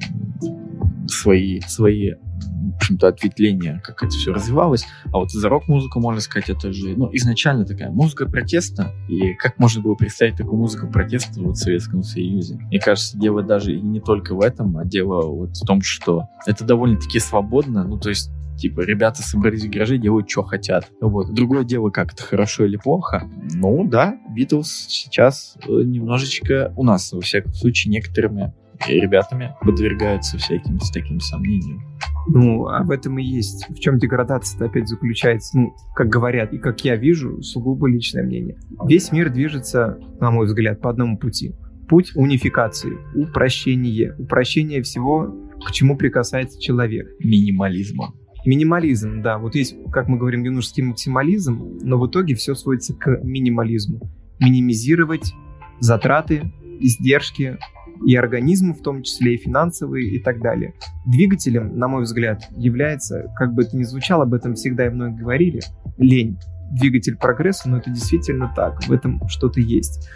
свои, 1.10 1.60
свои 1.60 2.12
в 2.14 2.76
общем-то, 2.76 3.08
ответвления, 3.08 3.80
как 3.84 4.02
это 4.02 4.12
все 4.12 4.32
развивалось. 4.32 4.86
А 5.12 5.18
вот 5.18 5.30
за 5.30 5.48
рок-музыку, 5.48 6.00
можно 6.00 6.20
сказать, 6.20 6.50
это 6.50 6.72
же, 6.72 6.96
ну, 6.96 7.10
изначально 7.12 7.64
такая 7.64 7.90
музыка 7.90 8.26
протеста. 8.26 8.92
И 9.08 9.34
как 9.34 9.58
можно 9.58 9.82
было 9.82 9.94
представить 9.94 10.36
такую 10.36 10.58
музыку 10.58 10.88
протеста 10.88 11.40
вот 11.40 11.56
в 11.56 11.60
Советском 11.60 12.02
Союзе? 12.02 12.56
Мне 12.56 12.80
кажется, 12.80 13.18
дело 13.18 13.42
даже 13.42 13.74
и 13.74 13.80
не 13.80 14.00
только 14.00 14.34
в 14.34 14.40
этом, 14.40 14.76
а 14.78 14.84
дело 14.84 15.26
вот 15.26 15.56
в 15.56 15.66
том, 15.66 15.82
что 15.82 16.28
это 16.46 16.64
довольно-таки 16.64 17.18
свободно. 17.18 17.84
Ну, 17.84 17.98
то 17.98 18.08
есть 18.08 18.30
типа, 18.60 18.82
ребята 18.82 19.22
собрались 19.22 19.64
в 19.64 19.70
гараже, 19.70 19.96
делают, 19.96 20.30
что 20.30 20.42
хотят. 20.42 20.90
Вот. 21.00 21.32
Другое 21.32 21.64
дело, 21.64 21.90
как 21.90 22.12
это 22.12 22.22
хорошо 22.22 22.66
или 22.66 22.76
плохо. 22.76 23.28
Ну, 23.54 23.86
да, 23.88 24.18
Битлз 24.28 24.86
сейчас 24.88 25.56
э, 25.66 25.70
немножечко 25.70 26.72
у 26.76 26.84
нас, 26.84 27.12
во 27.12 27.20
всяком 27.22 27.54
случае, 27.54 27.92
некоторыми 27.92 28.52
ребятами 28.88 29.54
подвергаются 29.60 30.38
всяким 30.38 30.80
с 30.80 30.90
таким 30.90 31.20
сомнениям. 31.20 31.82
Ну, 32.28 32.66
а 32.66 32.82
в 32.82 32.90
этом 32.90 33.18
и 33.18 33.24
есть. 33.24 33.66
В 33.68 33.78
чем 33.78 33.98
деградация 33.98 34.66
опять 34.66 34.88
заключается, 34.88 35.58
ну, 35.58 35.74
как 35.94 36.08
говорят, 36.08 36.52
и 36.52 36.58
как 36.58 36.84
я 36.84 36.96
вижу, 36.96 37.42
сугубо 37.42 37.88
личное 37.88 38.22
мнение. 38.22 38.58
Весь 38.86 39.10
мир 39.12 39.30
движется, 39.30 39.98
на 40.20 40.30
мой 40.30 40.46
взгляд, 40.46 40.80
по 40.80 40.90
одному 40.90 41.18
пути. 41.18 41.54
Путь 41.88 42.12
унификации, 42.14 42.98
упрощение. 43.14 44.14
Упрощение 44.18 44.82
всего, 44.82 45.34
к 45.66 45.72
чему 45.72 45.96
прикасается 45.96 46.60
человек. 46.60 47.08
Минимализма. 47.18 48.14
Минимализм, 48.46 49.22
да. 49.22 49.38
Вот 49.38 49.54
есть, 49.54 49.76
как 49.92 50.08
мы 50.08 50.18
говорим, 50.18 50.44
юношеский 50.44 50.82
максимализм, 50.82 51.78
но 51.82 51.98
в 51.98 52.06
итоге 52.06 52.34
все 52.34 52.54
сводится 52.54 52.94
к 52.94 53.22
минимализму. 53.22 54.00
Минимизировать 54.38 55.34
затраты, 55.80 56.52
издержки, 56.80 57.58
и 58.04 58.16
организм, 58.16 58.74
в 58.74 58.82
том 58.82 59.02
числе 59.02 59.34
и 59.34 59.38
финансовые 59.38 60.08
и 60.08 60.22
так 60.22 60.40
далее. 60.40 60.74
Двигателем, 61.06 61.78
на 61.78 61.88
мой 61.88 62.02
взгляд, 62.02 62.48
является, 62.56 63.32
как 63.36 63.54
бы 63.54 63.62
это 63.62 63.76
ни 63.76 63.82
звучало, 63.82 64.24
об 64.24 64.34
этом 64.34 64.54
всегда 64.54 64.86
и 64.86 64.90
многие 64.90 65.18
говорили, 65.18 65.60
лень. 65.98 66.38
Двигатель 66.72 67.16
прогресса, 67.16 67.68
но 67.68 67.78
это 67.78 67.90
действительно 67.90 68.52
так, 68.54 68.84
в 68.84 68.92
этом 68.92 69.20
что-то 69.28 69.60
есть. 69.60 70.08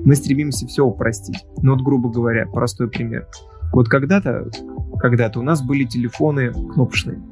Мы 0.00 0.16
стремимся 0.16 0.66
все 0.66 0.84
упростить. 0.84 1.44
Ну 1.62 1.74
вот, 1.74 1.82
грубо 1.82 2.10
говоря, 2.10 2.46
простой 2.46 2.90
пример. 2.90 3.28
Вот 3.72 3.88
когда-то, 3.88 4.50
когда-то 4.98 5.38
у 5.40 5.42
нас 5.42 5.62
были 5.62 5.84
телефоны 5.84 6.52
кнопочные, 6.52 7.22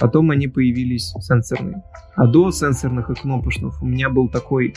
потом 0.00 0.30
они 0.30 0.48
появились 0.48 1.12
сенсорные. 1.20 1.82
А 2.16 2.26
до 2.26 2.50
сенсорных 2.50 3.10
и 3.10 3.14
кнопочных 3.14 3.82
у 3.82 3.86
меня 3.86 4.08
был 4.08 4.28
такой 4.28 4.74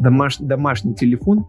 домаш... 0.00 0.38
домашний 0.38 0.94
телефон, 0.94 1.46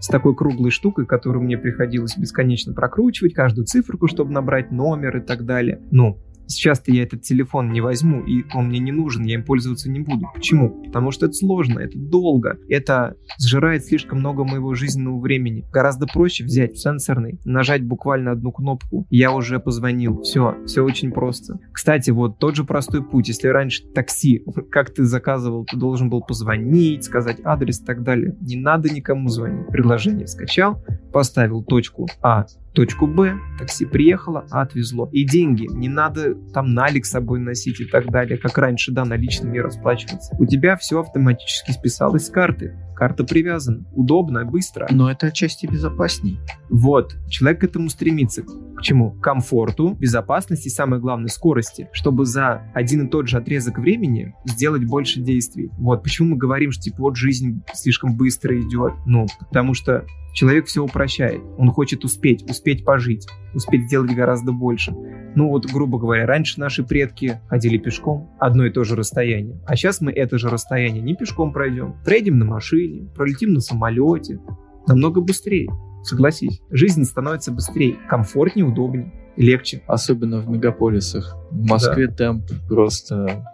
с 0.00 0.08
такой 0.08 0.34
круглой 0.34 0.70
штукой, 0.70 1.06
которую 1.06 1.44
мне 1.44 1.58
приходилось 1.58 2.16
бесконечно 2.16 2.72
прокручивать, 2.72 3.34
каждую 3.34 3.66
циферку, 3.66 4.06
чтобы 4.06 4.32
набрать 4.32 4.70
номер 4.70 5.18
и 5.18 5.20
так 5.20 5.44
далее. 5.44 5.80
Ну, 5.90 6.18
Сейчас-то 6.48 6.90
я 6.92 7.02
этот 7.02 7.22
телефон 7.22 7.70
не 7.70 7.80
возьму, 7.80 8.24
и 8.24 8.44
он 8.54 8.68
мне 8.68 8.78
не 8.78 8.90
нужен, 8.90 9.24
я 9.24 9.34
им 9.34 9.44
пользоваться 9.44 9.90
не 9.90 10.00
буду. 10.00 10.26
Почему? 10.34 10.82
Потому 10.84 11.10
что 11.10 11.26
это 11.26 11.34
сложно, 11.34 11.78
это 11.80 11.98
долго, 11.98 12.58
это 12.68 13.16
сжирает 13.38 13.84
слишком 13.84 14.18
много 14.18 14.44
моего 14.44 14.74
жизненного 14.74 15.20
времени. 15.20 15.64
Гораздо 15.70 16.06
проще 16.06 16.44
взять 16.44 16.78
сенсорный, 16.78 17.38
нажать 17.44 17.84
буквально 17.84 18.32
одну 18.32 18.50
кнопку, 18.52 19.06
я 19.10 19.32
уже 19.32 19.60
позвонил. 19.60 20.22
Все, 20.22 20.56
все 20.66 20.82
очень 20.82 21.12
просто. 21.12 21.58
Кстати, 21.72 22.10
вот 22.10 22.38
тот 22.38 22.56
же 22.56 22.64
простой 22.64 23.04
путь. 23.04 23.28
Если 23.28 23.48
раньше 23.48 23.84
такси, 23.94 24.42
как 24.70 24.92
ты 24.94 25.04
заказывал, 25.04 25.66
ты 25.66 25.76
должен 25.76 26.08
был 26.08 26.22
позвонить, 26.22 27.04
сказать 27.04 27.38
адрес 27.44 27.80
и 27.80 27.84
так 27.84 28.02
далее. 28.02 28.36
Не 28.40 28.56
надо 28.56 28.88
никому 28.88 29.28
звонить. 29.28 29.66
Приложение 29.68 30.26
скачал, 30.26 30.82
поставил 31.12 31.62
точку 31.62 32.06
А 32.22 32.46
точку 32.78 33.08
Б, 33.08 33.40
такси 33.58 33.86
приехало, 33.86 34.46
отвезло. 34.52 35.08
И 35.10 35.24
деньги, 35.24 35.66
не 35.68 35.88
надо 35.88 36.36
там 36.54 36.74
налик 36.74 37.06
с 37.06 37.10
собой 37.10 37.40
носить 37.40 37.80
и 37.80 37.84
так 37.84 38.08
далее, 38.08 38.38
как 38.38 38.56
раньше, 38.56 38.92
да, 38.92 39.04
наличными 39.04 39.58
расплачиваться. 39.58 40.36
У 40.38 40.46
тебя 40.46 40.76
все 40.76 41.00
автоматически 41.00 41.72
списалось 41.72 42.26
с 42.26 42.30
карты. 42.30 42.76
Карта 42.94 43.24
привязана. 43.24 43.84
Удобно, 43.92 44.44
быстро. 44.44 44.86
Но 44.90 45.10
это 45.10 45.26
отчасти 45.26 45.66
безопасней. 45.66 46.38
Вот. 46.68 47.16
Человек 47.28 47.60
к 47.60 47.64
этому 47.64 47.88
стремится. 47.88 48.42
К 48.42 48.82
чему? 48.82 49.12
К 49.12 49.22
комфорту, 49.22 49.94
безопасности 49.94 50.68
и, 50.68 50.70
самое 50.70 51.02
главное, 51.02 51.28
скорости. 51.28 51.88
Чтобы 51.92 52.26
за 52.26 52.62
один 52.74 53.06
и 53.06 53.10
тот 53.10 53.26
же 53.28 53.38
отрезок 53.38 53.78
времени 53.78 54.34
сделать 54.44 54.84
больше 54.84 55.20
действий. 55.20 55.70
Вот. 55.78 56.04
Почему 56.04 56.30
мы 56.30 56.36
говорим, 56.36 56.70
что, 56.70 56.82
типа, 56.82 56.98
вот 56.98 57.16
жизнь 57.16 57.62
слишком 57.72 58.16
быстро 58.16 58.56
идет? 58.60 58.94
Ну, 59.06 59.26
потому 59.38 59.74
что 59.74 60.04
Человек 60.38 60.66
все 60.66 60.84
упрощает. 60.84 61.42
Он 61.56 61.72
хочет 61.72 62.04
успеть, 62.04 62.48
успеть 62.48 62.84
пожить, 62.84 63.26
успеть 63.54 63.86
сделать 63.86 64.14
гораздо 64.14 64.52
больше. 64.52 64.92
Ну 65.34 65.48
вот, 65.48 65.66
грубо 65.66 65.98
говоря, 65.98 66.26
раньше 66.26 66.60
наши 66.60 66.84
предки 66.84 67.40
ходили 67.48 67.76
пешком 67.76 68.30
одно 68.38 68.64
и 68.64 68.70
то 68.70 68.84
же 68.84 68.94
расстояние. 68.94 69.60
А 69.66 69.74
сейчас 69.74 70.00
мы 70.00 70.12
это 70.12 70.38
же 70.38 70.48
расстояние 70.48 71.02
не 71.02 71.16
пешком 71.16 71.52
пройдем. 71.52 71.96
Проедем 72.04 72.38
на 72.38 72.44
машине, 72.44 73.10
пролетим 73.16 73.52
на 73.52 73.58
самолете. 73.58 74.38
Намного 74.86 75.20
быстрее. 75.20 75.70
Согласись, 76.04 76.60
жизнь 76.70 77.02
становится 77.02 77.50
быстрее, 77.50 77.96
комфортнее, 78.08 78.64
удобнее, 78.64 79.12
легче. 79.36 79.82
Особенно 79.88 80.38
в 80.38 80.48
мегаполисах. 80.48 81.36
В 81.50 81.66
Москве 81.68 82.06
да. 82.06 82.14
темп 82.14 82.44
просто 82.68 83.44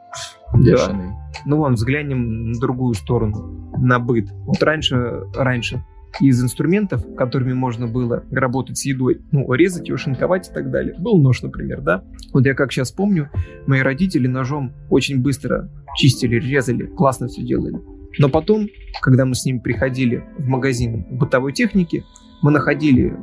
бешеный. 0.55 1.09
Да. 1.09 1.40
Ну 1.47 1.57
вон, 1.57 1.77
взглянем 1.77 2.53
на 2.53 2.61
другую 2.61 2.92
сторону, 2.92 3.73
на 3.79 3.99
быт. 3.99 4.29
Вот 4.44 4.62
раньше, 4.62 5.23
раньше 5.35 5.83
из 6.20 6.42
инструментов, 6.42 7.05
которыми 7.16 7.53
можно 7.53 7.87
было 7.87 8.24
работать 8.31 8.79
с 8.79 8.85
едой, 8.85 9.20
ну, 9.33 9.53
резать 9.53 9.88
ее, 9.88 9.96
шинковать 9.96 10.48
и 10.48 10.53
так 10.53 10.70
далее. 10.70 10.94
Был 10.98 11.18
нож, 11.18 11.42
например, 11.42 11.81
да? 11.81 12.05
Вот 12.33 12.46
я 12.46 12.55
как 12.55 12.72
сейчас 12.72 12.92
помню, 12.92 13.31
мои 13.66 13.81
родители 13.81 14.27
ножом 14.27 14.72
очень 14.90 15.22
быстро 15.22 15.70
чистили, 15.96 16.37
резали, 16.37 16.87
классно 16.87 17.29
все 17.29 17.42
делали. 17.42 17.77
Но 18.18 18.29
потом, 18.29 18.68
когда 19.00 19.24
мы 19.24 19.35
с 19.35 19.44
ними 19.44 19.59
приходили 19.59 20.24
в 20.38 20.46
магазин 20.46 21.05
бытовой 21.11 21.53
техники, 21.53 22.05
мы 22.42 22.50
находили 22.50 23.16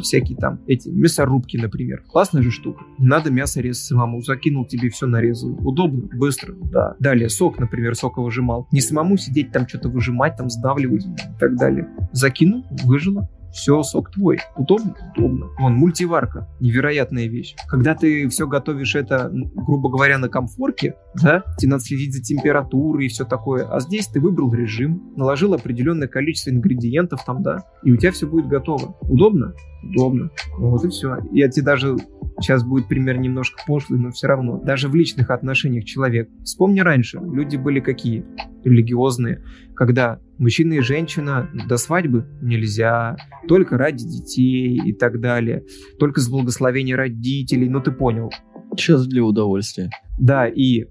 всякие 0.00 0.36
там 0.36 0.60
эти 0.66 0.88
мясорубки, 0.88 1.56
например. 1.56 2.04
Классная 2.08 2.42
же 2.42 2.50
штука. 2.50 2.84
Надо 2.98 3.30
мясо 3.30 3.60
резать 3.60 3.84
самому. 3.84 4.22
Закинул 4.22 4.66
тебе 4.66 4.90
все 4.90 5.06
нарезал. 5.06 5.50
Удобно, 5.66 6.08
быстро. 6.14 6.54
Да. 6.70 6.96
Далее 6.98 7.28
сок, 7.28 7.58
например, 7.58 7.94
соковыжимал. 7.94 8.68
Не 8.72 8.80
самому 8.80 9.16
сидеть 9.16 9.52
там 9.52 9.68
что-то 9.68 9.88
выжимать, 9.88 10.36
там 10.36 10.50
сдавливать 10.50 11.04
и 11.06 11.38
так 11.38 11.56
далее. 11.56 11.88
Закинул, 12.12 12.64
выжило, 12.84 13.28
все, 13.52 13.82
сок 13.82 14.10
твой. 14.10 14.38
Удобно? 14.56 14.94
Удобно. 15.16 15.46
Вон, 15.58 15.74
мультиварка. 15.74 16.48
Невероятная 16.60 17.26
вещь. 17.26 17.54
Когда 17.68 17.94
ты 17.94 18.28
все 18.28 18.46
готовишь 18.46 18.94
это, 18.94 19.30
грубо 19.32 19.88
говоря, 19.88 20.18
на 20.18 20.28
комфорке, 20.28 20.94
да, 21.20 21.42
тебе 21.58 21.70
надо 21.70 21.82
следить 21.82 22.14
за 22.14 22.22
температурой 22.22 23.06
и 23.06 23.08
все 23.08 23.24
такое. 23.24 23.66
А 23.68 23.80
здесь 23.80 24.06
ты 24.06 24.20
выбрал 24.20 24.52
режим, 24.52 25.12
наложил 25.16 25.54
определенное 25.54 26.08
количество 26.08 26.50
ингредиентов 26.50 27.24
там, 27.24 27.42
да, 27.42 27.64
и 27.82 27.92
у 27.92 27.96
тебя 27.96 28.12
все 28.12 28.26
будет 28.26 28.48
готово. 28.48 28.96
Удобно? 29.00 29.54
Удобно. 29.90 30.30
Вот 30.58 30.84
и 30.84 30.88
все. 30.88 31.18
Я 31.32 31.48
тебе 31.48 31.64
даже 31.64 31.96
Сейчас 32.40 32.62
будет 32.62 32.86
пример 32.86 33.18
немножко 33.18 33.60
пошлый, 33.66 33.98
но 33.98 34.10
все 34.10 34.28
равно. 34.28 34.58
Даже 34.58 34.88
в 34.88 34.94
личных 34.94 35.30
отношениях 35.30 35.84
человек. 35.84 36.30
Вспомни 36.44 36.80
раньше, 36.80 37.18
люди 37.18 37.56
были 37.56 37.80
какие? 37.80 38.24
Религиозные. 38.62 39.42
Когда 39.74 40.20
мужчина 40.38 40.74
и 40.74 40.80
женщина 40.80 41.50
до 41.68 41.76
свадьбы 41.76 42.26
нельзя, 42.40 43.16
только 43.48 43.76
ради 43.76 44.04
детей 44.04 44.80
и 44.84 44.92
так 44.92 45.20
далее, 45.20 45.64
только 45.98 46.20
с 46.20 46.28
благословения 46.28 46.96
родителей, 46.96 47.68
ну 47.68 47.80
ты 47.80 47.90
понял. 47.90 48.30
Сейчас 48.76 49.06
для 49.08 49.24
удовольствия. 49.24 49.90
Да, 50.20 50.46
и, 50.46 50.84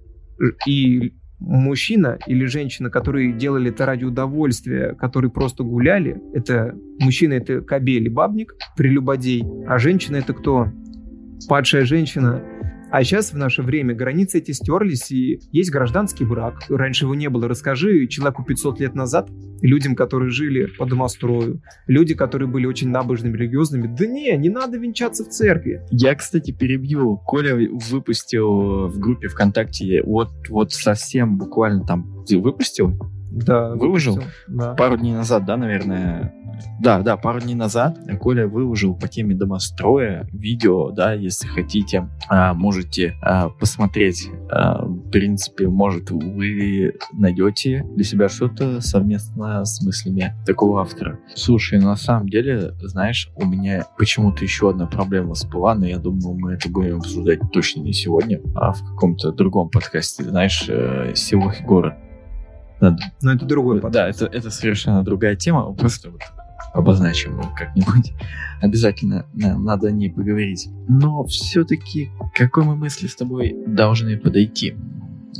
и 0.66 1.14
мужчина 1.40 2.18
или 2.28 2.46
женщина, 2.46 2.90
которые 2.90 3.34
делали 3.34 3.70
это 3.70 3.86
ради 3.86 4.06
удовольствия, 4.06 4.94
которые 4.96 5.32
просто 5.32 5.64
гуляли, 5.64 6.22
это 6.34 6.76
мужчина 7.00 7.34
это 7.34 7.62
кобель 7.62 8.06
и 8.06 8.10
бабник, 8.10 8.56
прелюбодей, 8.76 9.44
а 9.68 9.78
женщина 9.78 10.18
это 10.18 10.34
кто? 10.34 10.72
падшая 11.48 11.86
женщина, 11.86 12.42
А 12.90 13.04
сейчас 13.04 13.34
в 13.34 13.38
наше 13.38 13.64
время 13.64 13.94
границы 13.94 14.38
эти 14.38 14.52
стерлись, 14.52 15.12
и 15.12 15.40
есть 15.52 15.72
гражданский 15.72 16.26
брак. 16.26 16.64
Раньше 16.70 17.06
его 17.06 17.16
не 17.16 17.30
было. 17.30 17.48
Расскажи 17.48 18.08
человеку 18.08 18.44
500 18.44 18.80
лет 18.80 18.96
назад, 18.96 19.30
людям, 19.62 19.96
которые 19.96 20.30
жили 20.30 20.68
по 20.78 20.86
домострою, 20.86 21.62
люди, 21.88 22.16
которые 22.16 22.48
были 22.48 22.66
очень 22.66 22.90
набожными, 22.90 23.36
религиозными, 23.36 23.88
да 23.88 24.06
не, 24.06 24.36
не 24.38 24.50
надо 24.50 24.78
венчаться 24.78 25.26
в 25.26 25.30
церкви. 25.30 25.82
Я, 25.92 26.16
кстати, 26.16 26.52
перебью. 26.52 27.18
Коля 27.18 27.56
выпустил 27.56 28.88
в 28.88 29.00
группе 29.00 29.28
ВКонтакте 29.28 30.04
вот, 30.04 30.30
вот 30.50 30.72
совсем 30.74 31.38
буквально 31.38 31.86
там 31.86 32.24
выпустил 32.30 32.98
да, 33.32 33.70
выложил 33.76 34.20
да. 34.48 34.74
пару 34.74 34.98
дней 34.98 35.14
назад, 35.14 35.46
да, 35.46 35.58
наверное. 35.58 36.34
Да, 36.80 37.00
да, 37.02 37.18
пару 37.18 37.40
дней 37.40 37.56
назад 37.56 37.98
Коля 38.20 38.48
выложил 38.48 38.96
по 38.96 39.08
теме 39.08 39.36
домостроя 39.36 40.28
видео, 40.32 40.92
да, 40.92 41.14
если 41.14 41.48
хотите, 41.48 42.10
а, 42.30 42.54
можете 42.54 43.16
а, 43.22 43.50
посмотреть. 43.50 44.30
А, 44.50 44.86
в 44.86 45.10
принципе, 45.10 45.68
может, 45.68 46.12
вы 46.12 46.94
найдете 47.14 47.84
для 47.96 48.04
себя 48.04 48.30
что-то 48.30 48.82
совместно 48.82 49.66
с 49.66 49.82
мыслями 49.82 50.34
такого 50.46 50.82
автора. 50.82 51.20
Слушай, 51.36 51.80
на 51.80 51.96
самом 51.96 52.30
деле, 52.30 52.74
знаешь, 52.82 53.30
у 53.36 53.46
меня 53.46 53.86
почему-то 53.98 54.44
еще 54.44 54.70
одна 54.70 54.86
проблема 54.86 55.34
всплыла, 55.34 55.76
но 55.76 55.86
я 55.86 55.98
думаю, 55.98 56.38
мы 56.38 56.54
это 56.54 56.70
будем 56.70 56.98
обсуждать 56.98 57.40
точно 57.52 57.82
не 57.82 57.94
сегодня, 57.94 58.40
а 58.56 58.74
в 58.74 58.84
каком-то 58.84 59.32
другом 59.32 59.70
подкасте. 59.70 60.24
Знаешь, 60.24 60.66
э, 60.68 61.14
село 61.16 61.52
и 61.52 61.64
город 61.64 61.96
надо. 62.80 63.04
Но 63.22 63.34
это 63.34 63.46
другой 63.46 63.80
подкаст. 63.82 64.20
Да, 64.20 64.26
это, 64.26 64.38
это 64.38 64.52
совершенно 64.52 65.04
другая 65.04 65.36
тема. 65.36 65.74
Просто 65.74 66.12
вот 66.12 66.22
обозначим 66.78 67.42
как-нибудь. 67.56 68.14
Обязательно 68.62 69.26
надо 69.34 69.88
о 69.88 69.92
ней 69.92 70.12
поговорить. 70.12 70.70
Но 70.88 71.24
все-таки 71.26 72.10
какой 72.34 72.64
мы 72.64 72.76
мысли 72.76 73.08
с 73.08 73.16
тобой 73.16 73.56
должны 73.66 74.18
подойти? 74.18 74.76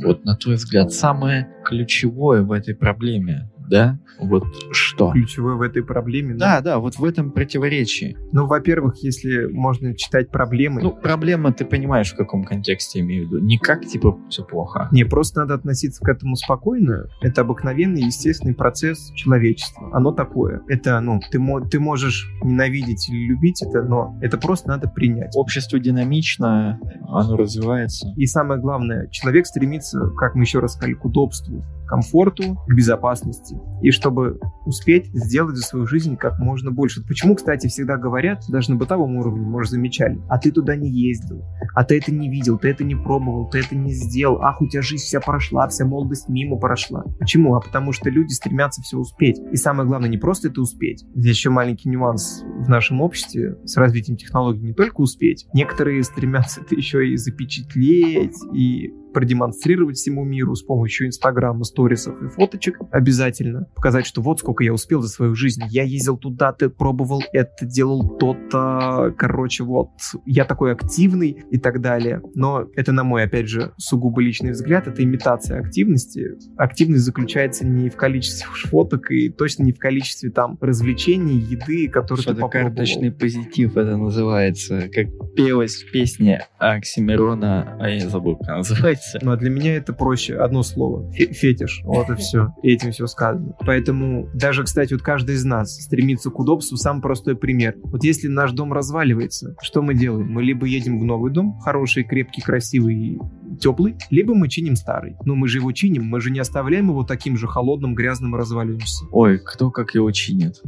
Вот 0.02 0.24
на 0.24 0.36
твой 0.36 0.56
взгляд, 0.56 0.92
самое 0.92 1.48
ключевое 1.64 2.42
в 2.42 2.52
этой 2.52 2.74
проблеме 2.74 3.50
да? 3.68 3.98
Вот 4.18 4.44
что? 4.72 5.12
Ключевое 5.12 5.54
в 5.54 5.62
этой 5.62 5.84
проблеме. 5.84 6.34
Да, 6.34 6.60
да, 6.60 6.78
вот 6.78 6.96
в 6.96 7.04
этом 7.04 7.30
противоречии. 7.30 8.16
Ну, 8.32 8.46
во-первых, 8.46 8.96
если 9.02 9.46
можно 9.46 9.94
читать 9.94 10.30
проблемы... 10.30 10.82
Ну, 10.82 10.92
проблема, 10.92 11.52
ты 11.52 11.64
понимаешь, 11.64 12.12
в 12.12 12.16
каком 12.16 12.44
контексте 12.44 12.98
я 12.98 13.04
имею 13.04 13.28
в 13.28 13.30
виду. 13.30 13.44
Не 13.44 13.58
как, 13.58 13.86
типа, 13.86 14.18
все 14.28 14.44
плохо. 14.44 14.88
Не, 14.90 15.04
просто 15.04 15.40
надо 15.40 15.54
относиться 15.54 16.04
к 16.04 16.08
этому 16.08 16.36
спокойно. 16.36 17.06
Это 17.20 17.42
обыкновенный, 17.42 18.02
естественный 18.02 18.54
процесс 18.54 19.12
человечества. 19.14 19.90
Оно 19.92 20.12
такое. 20.12 20.62
Это, 20.68 21.00
ну, 21.00 21.20
ты, 21.30 21.40
ты 21.70 21.80
можешь 21.80 22.28
ненавидеть 22.42 23.08
или 23.08 23.28
любить 23.28 23.62
это, 23.62 23.82
но 23.82 24.18
это 24.20 24.36
просто 24.38 24.68
надо 24.68 24.88
принять. 24.88 25.36
Общество 25.36 25.78
динамично, 25.78 26.80
оно 27.06 27.36
развивается. 27.36 28.12
И 28.16 28.26
самое 28.26 28.60
главное, 28.60 29.08
человек 29.08 29.46
стремится, 29.46 30.10
как 30.16 30.34
мы 30.34 30.42
еще 30.42 30.58
раз 30.58 30.74
сказали, 30.74 30.94
к 30.94 31.04
удобству 31.04 31.64
комфорту, 31.88 32.58
к 32.66 32.74
безопасности. 32.74 33.56
И 33.82 33.90
чтобы 33.90 34.38
успеть 34.66 35.06
сделать 35.14 35.56
за 35.56 35.62
свою 35.62 35.86
жизнь 35.86 36.16
как 36.16 36.38
можно 36.38 36.70
больше. 36.70 37.04
Почему, 37.06 37.34
кстати, 37.34 37.66
всегда 37.68 37.96
говорят, 37.96 38.44
даже 38.48 38.70
на 38.70 38.76
бытовом 38.76 39.16
уровне, 39.16 39.46
может, 39.46 39.72
замечали, 39.72 40.20
а 40.28 40.38
ты 40.38 40.52
туда 40.52 40.76
не 40.76 40.90
ездил, 40.90 41.42
а 41.74 41.84
ты 41.84 41.98
это 41.98 42.12
не 42.12 42.28
видел, 42.28 42.58
ты 42.58 42.68
это 42.68 42.84
не 42.84 42.94
пробовал, 42.94 43.48
ты 43.48 43.60
это 43.60 43.74
не 43.74 43.92
сделал, 43.92 44.42
ах, 44.42 44.60
у 44.60 44.68
тебя 44.68 44.82
жизнь 44.82 45.04
вся 45.04 45.20
прошла, 45.20 45.66
вся 45.68 45.84
молодость 45.86 46.28
мимо 46.28 46.56
прошла. 46.56 47.04
Почему? 47.18 47.54
А 47.54 47.60
потому 47.60 47.92
что 47.92 48.10
люди 48.10 48.32
стремятся 48.32 48.82
все 48.82 48.98
успеть. 48.98 49.40
И 49.50 49.56
самое 49.56 49.88
главное, 49.88 50.08
не 50.08 50.18
просто 50.18 50.48
это 50.48 50.60
успеть. 50.60 51.04
Здесь 51.14 51.36
еще 51.36 51.50
маленький 51.50 51.88
нюанс 51.88 52.42
в 52.58 52.68
нашем 52.68 53.00
обществе 53.00 53.56
с 53.64 53.76
развитием 53.76 54.16
технологий 54.18 54.66
не 54.66 54.74
только 54.74 55.00
успеть, 55.00 55.46
некоторые 55.54 56.02
стремятся 56.02 56.60
это 56.60 56.74
еще 56.74 57.08
и 57.08 57.16
запечатлеть, 57.16 58.36
и 58.54 58.92
продемонстрировать 59.12 59.96
всему 59.96 60.24
миру 60.24 60.54
с 60.54 60.62
помощью 60.62 61.08
Инстаграма, 61.08 61.64
сторисов 61.64 62.22
и 62.22 62.28
фоточек 62.28 62.78
обязательно. 62.90 63.66
Показать, 63.74 64.06
что 64.06 64.22
вот 64.22 64.40
сколько 64.40 64.64
я 64.64 64.72
успел 64.72 65.00
за 65.02 65.08
свою 65.08 65.34
жизнь. 65.34 65.62
Я 65.68 65.82
ездил 65.82 66.16
туда-то, 66.16 66.70
пробовал 66.70 67.22
это, 67.32 67.66
делал 67.66 68.16
то-то. 68.18 69.14
Короче, 69.16 69.64
вот, 69.64 69.90
я 70.26 70.44
такой 70.44 70.72
активный 70.72 71.44
и 71.50 71.58
так 71.58 71.80
далее. 71.80 72.20
Но 72.34 72.66
это, 72.74 72.92
на 72.92 73.04
мой, 73.04 73.24
опять 73.24 73.48
же, 73.48 73.72
сугубо 73.76 74.20
личный 74.20 74.52
взгляд, 74.52 74.86
это 74.86 75.02
имитация 75.02 75.60
активности. 75.60 76.38
Активность 76.56 77.04
заключается 77.04 77.66
не 77.66 77.88
в 77.88 77.96
количестве 77.96 78.46
фоток 78.68 79.10
и 79.10 79.30
точно 79.30 79.64
не 79.64 79.72
в 79.72 79.78
количестве 79.78 80.30
там 80.30 80.58
развлечений, 80.60 81.38
еды, 81.38 81.88
которые 81.88 82.24
ты 82.24 82.34
попробовал. 82.34 82.68
Карточный 82.68 83.12
позитив 83.12 83.76
это 83.76 83.96
называется. 83.96 84.88
Как 84.92 85.06
пелось 85.38 85.84
в 85.84 85.92
песне 85.92 86.46
Оксимирона, 86.58 87.76
а 87.80 87.88
я 87.88 88.08
забыл, 88.08 88.36
как 88.36 88.48
она 88.48 88.56
называется 88.58 88.98
нравится. 88.98 89.18
Но 89.22 89.36
для 89.36 89.50
меня 89.50 89.76
это 89.76 89.92
проще. 89.92 90.36
Одно 90.36 90.62
слово. 90.62 91.10
Фетиш. 91.12 91.80
Вот 91.84 92.10
и 92.10 92.14
все. 92.16 92.54
И 92.62 92.72
этим 92.72 92.92
все 92.92 93.06
сказано. 93.06 93.54
Поэтому 93.64 94.28
даже, 94.34 94.64
кстати, 94.64 94.92
вот 94.92 95.02
каждый 95.02 95.36
из 95.36 95.44
нас 95.44 95.74
стремится 95.80 96.30
к 96.30 96.38
удобству. 96.38 96.76
Самый 96.76 97.02
простой 97.02 97.36
пример. 97.36 97.76
Вот 97.82 98.04
если 98.04 98.28
наш 98.28 98.52
дом 98.52 98.72
разваливается, 98.72 99.54
что 99.62 99.82
мы 99.82 99.94
делаем? 99.94 100.28
Мы 100.28 100.42
либо 100.42 100.66
едем 100.66 100.98
в 100.98 101.04
новый 101.04 101.32
дом, 101.32 101.58
хороший, 101.60 102.04
крепкий, 102.04 102.42
красивый, 102.42 103.18
теплый, 103.60 103.96
либо 104.10 104.34
мы 104.34 104.48
чиним 104.48 104.76
старый. 104.76 105.16
Но 105.24 105.34
мы 105.34 105.48
же 105.48 105.58
его 105.58 105.72
чиним, 105.72 106.04
мы 106.04 106.20
же 106.20 106.30
не 106.30 106.38
оставляем 106.38 106.88
его 106.88 107.04
таким 107.04 107.36
же 107.36 107.46
холодным, 107.46 107.94
грязным 107.94 108.34
и 108.34 108.38
разваливаемся. 108.38 109.04
Ой, 109.10 109.38
кто 109.38 109.70
как 109.70 109.94
его 109.94 110.10
чинит? 110.10 110.62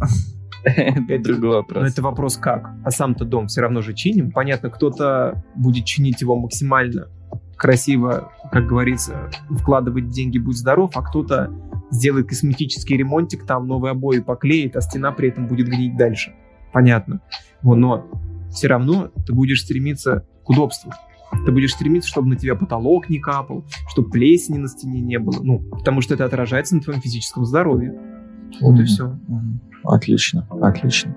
Это 1.09 1.23
другой 1.23 1.57
вопрос. 1.57 1.83
Но 1.83 1.89
это 1.89 2.03
вопрос 2.03 2.37
как. 2.37 2.71
А 2.85 2.91
сам-то 2.91 3.25
дом 3.25 3.47
все 3.47 3.63
равно 3.63 3.81
же 3.81 3.95
чиним. 3.95 4.31
Понятно, 4.31 4.71
кто-то 4.71 5.43
будет 5.55 5.85
чинить 5.85 6.21
его 6.21 6.37
максимально 6.37 7.09
красиво, 7.57 8.33
как 8.51 8.67
говорится, 8.67 9.31
вкладывать 9.51 10.09
деньги, 10.09 10.39
будь 10.39 10.57
здоров, 10.57 10.93
а 10.95 11.03
кто-то 11.03 11.51
сделает 11.91 12.29
косметический 12.29 12.97
ремонтик, 12.97 13.45
там 13.45 13.67
новые 13.67 13.93
обои 13.93 14.21
поклеит, 14.21 14.77
а 14.77 14.81
стена 14.81 15.13
при 15.13 15.29
этом 15.29 15.47
будет 15.47 15.69
гнить 15.69 15.97
дальше. 15.97 16.33
Понятно. 16.73 17.21
Но 17.63 18.07
все 18.51 18.69
равно 18.69 19.11
ты 19.27 19.35
будешь 19.35 19.63
стремиться 19.63 20.27
к 20.45 20.51
удобству. 20.51 20.93
Ты 21.45 21.53
будешь 21.53 21.73
стремиться, 21.73 22.09
чтобы 22.09 22.29
на 22.29 22.37
тебя 22.37 22.55
потолок 22.55 23.09
не 23.09 23.19
капал, 23.19 23.65
чтобы 23.89 24.11
плесени 24.11 24.59
на 24.59 24.69
стене 24.69 25.01
не 25.01 25.19
было. 25.19 25.43
Ну, 25.43 25.61
потому 25.61 26.01
что 26.01 26.15
это 26.15 26.25
отражается 26.25 26.75
на 26.75 26.81
твоем 26.81 27.01
физическом 27.01 27.45
здоровье. 27.45 27.95
Вот 28.61 28.79
mm-hmm. 28.79 28.83
и 28.83 28.85
все. 28.85 29.07
Mm-hmm. 29.07 29.71
Отлично, 29.85 30.49
отлично. 30.61 31.17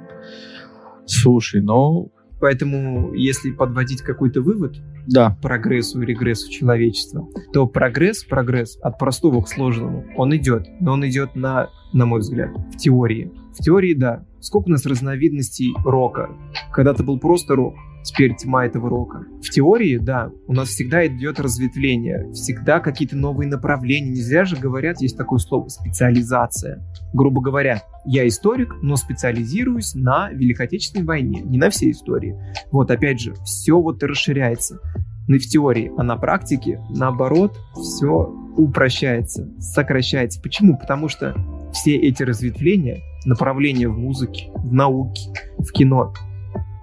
Слушай, 1.06 1.62
ну, 1.62 2.12
Поэтому, 2.44 3.14
если 3.14 3.52
подводить 3.52 4.02
какой-то 4.02 4.42
вывод 4.42 4.76
да. 5.08 5.38
прогрессу 5.42 6.02
и 6.02 6.06
регрессу 6.06 6.52
человечества, 6.52 7.26
то 7.54 7.68
прогресс, 7.68 8.26
прогресс 8.26 8.78
от 8.82 9.00
простого 9.00 9.42
к 9.42 9.48
сложному, 9.48 10.04
он 10.18 10.36
идет. 10.36 10.68
Но 10.82 10.92
он 10.92 11.08
идет 11.08 11.38
на, 11.38 11.70
на 11.94 12.06
мой 12.06 12.20
взгляд, 12.20 12.50
в 12.74 12.76
теории. 12.76 13.32
В 13.58 13.64
теории, 13.64 13.94
да. 13.94 14.26
Сколько 14.40 14.68
у 14.68 14.72
нас 14.72 14.86
разновидностей 14.86 15.74
рока? 15.86 16.30
Когда-то 16.72 17.04
был 17.04 17.20
просто 17.20 17.56
рок, 17.56 17.76
теперь 18.04 18.36
тьма 18.36 18.66
этого 18.66 18.90
рока. 18.90 19.26
В 19.42 19.50
теории, 19.50 19.98
да, 19.98 20.32
у 20.48 20.54
нас 20.54 20.70
всегда 20.70 21.06
идет 21.08 21.40
разветвление, 21.40 22.32
всегда 22.34 22.80
какие-то 22.80 23.16
новые 23.16 23.48
направления. 23.48 24.10
Не 24.10 24.22
зря 24.22 24.46
же 24.46 24.56
говорят, 24.56 25.02
есть 25.02 25.18
такое 25.18 25.40
слово 25.40 25.68
специализация. 25.70 26.84
Грубо 27.14 27.42
говоря, 27.42 27.84
я 28.06 28.28
историк, 28.28 28.76
но 28.82 28.96
специализируюсь 28.96 29.94
на 29.96 30.30
Великой 30.32 30.66
Отечественной 30.66 31.06
войне, 31.06 31.42
не 31.42 31.58
на 31.58 31.70
всей 31.70 31.92
истории. 31.92 32.36
Вот 32.72 32.92
опять 32.92 33.20
же, 33.20 33.34
все 33.46 33.80
вот 33.80 34.04
и 34.04 34.06
расширяется. 34.06 34.80
Но 35.28 35.36
и 35.36 35.40
в 35.40 35.48
теории, 35.48 35.92
а 35.98 36.04
на 36.04 36.18
практике, 36.18 36.82
наоборот, 36.90 37.58
все 37.76 38.34
упрощается, 38.58 39.50
сокращается. 39.60 40.42
Почему? 40.42 40.78
Потому 40.78 41.08
что 41.08 41.34
все 41.74 41.96
эти 41.96 42.24
разветвления, 42.24 43.02
направления 43.26 43.90
в 43.90 43.98
музыке, 43.98 44.52
в 44.56 44.72
науке, 44.74 45.32
в 45.58 45.72
кино, 45.72 46.14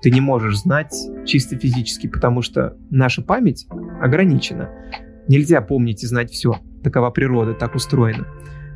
ты 0.02 0.10
не 0.10 0.20
можешь 0.20 0.60
знать 0.60 0.94
чисто 1.26 1.58
физически, 1.58 2.06
потому 2.06 2.42
что 2.42 2.76
наша 2.90 3.22
память 3.22 3.66
ограничена. 4.00 4.70
Нельзя 5.28 5.60
помнить 5.60 6.02
и 6.02 6.06
знать 6.06 6.30
все. 6.30 6.58
Такова 6.82 7.10
природа, 7.10 7.52
так 7.54 7.74
устроена. 7.74 8.26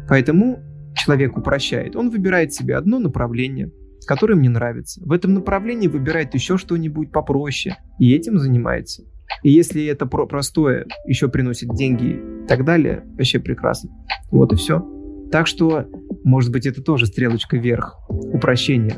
Поэтому 0.09 0.61
человек 0.95 1.37
упрощает. 1.37 1.97
Он 1.97 2.11
выбирает 2.11 2.53
себе 2.53 2.77
одно 2.77 2.99
направление, 2.99 3.73
которое 4.07 4.35
мне 4.35 4.51
нравится. 4.51 5.01
В 5.03 5.13
этом 5.13 5.33
направлении 5.33 5.89
выбирает 5.89 6.35
еще 6.35 6.59
что-нибудь 6.59 7.11
попроще. 7.11 7.77
И 7.99 8.15
этим 8.15 8.39
занимается. 8.39 9.05
И 9.43 9.51
если 9.51 9.85
это 9.87 10.05
про 10.05 10.27
простое 10.27 10.87
еще 11.07 11.29
приносит 11.29 11.71
деньги 11.75 12.21
и 12.45 12.47
так 12.47 12.65
далее, 12.67 13.03
вообще 13.17 13.39
прекрасно. 13.39 13.91
Вот 14.31 14.53
и 14.53 14.57
все. 14.57 14.94
Так 15.35 15.49
что, 15.49 15.87
может 16.23 16.53
быть, 16.53 16.65
это 16.65 16.81
тоже 16.81 17.07
стрелочка 17.07 17.57
вверх. 17.57 17.99
Упрощение. 18.09 18.95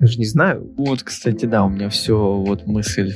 Даже 0.00 0.18
не 0.18 0.24
знаю. 0.24 0.68
Вот, 0.76 1.04
кстати, 1.04 1.46
да, 1.46 1.64
у 1.64 1.68
меня 1.68 1.88
все 1.90 2.18
вот 2.44 2.66
мысль 2.66 3.12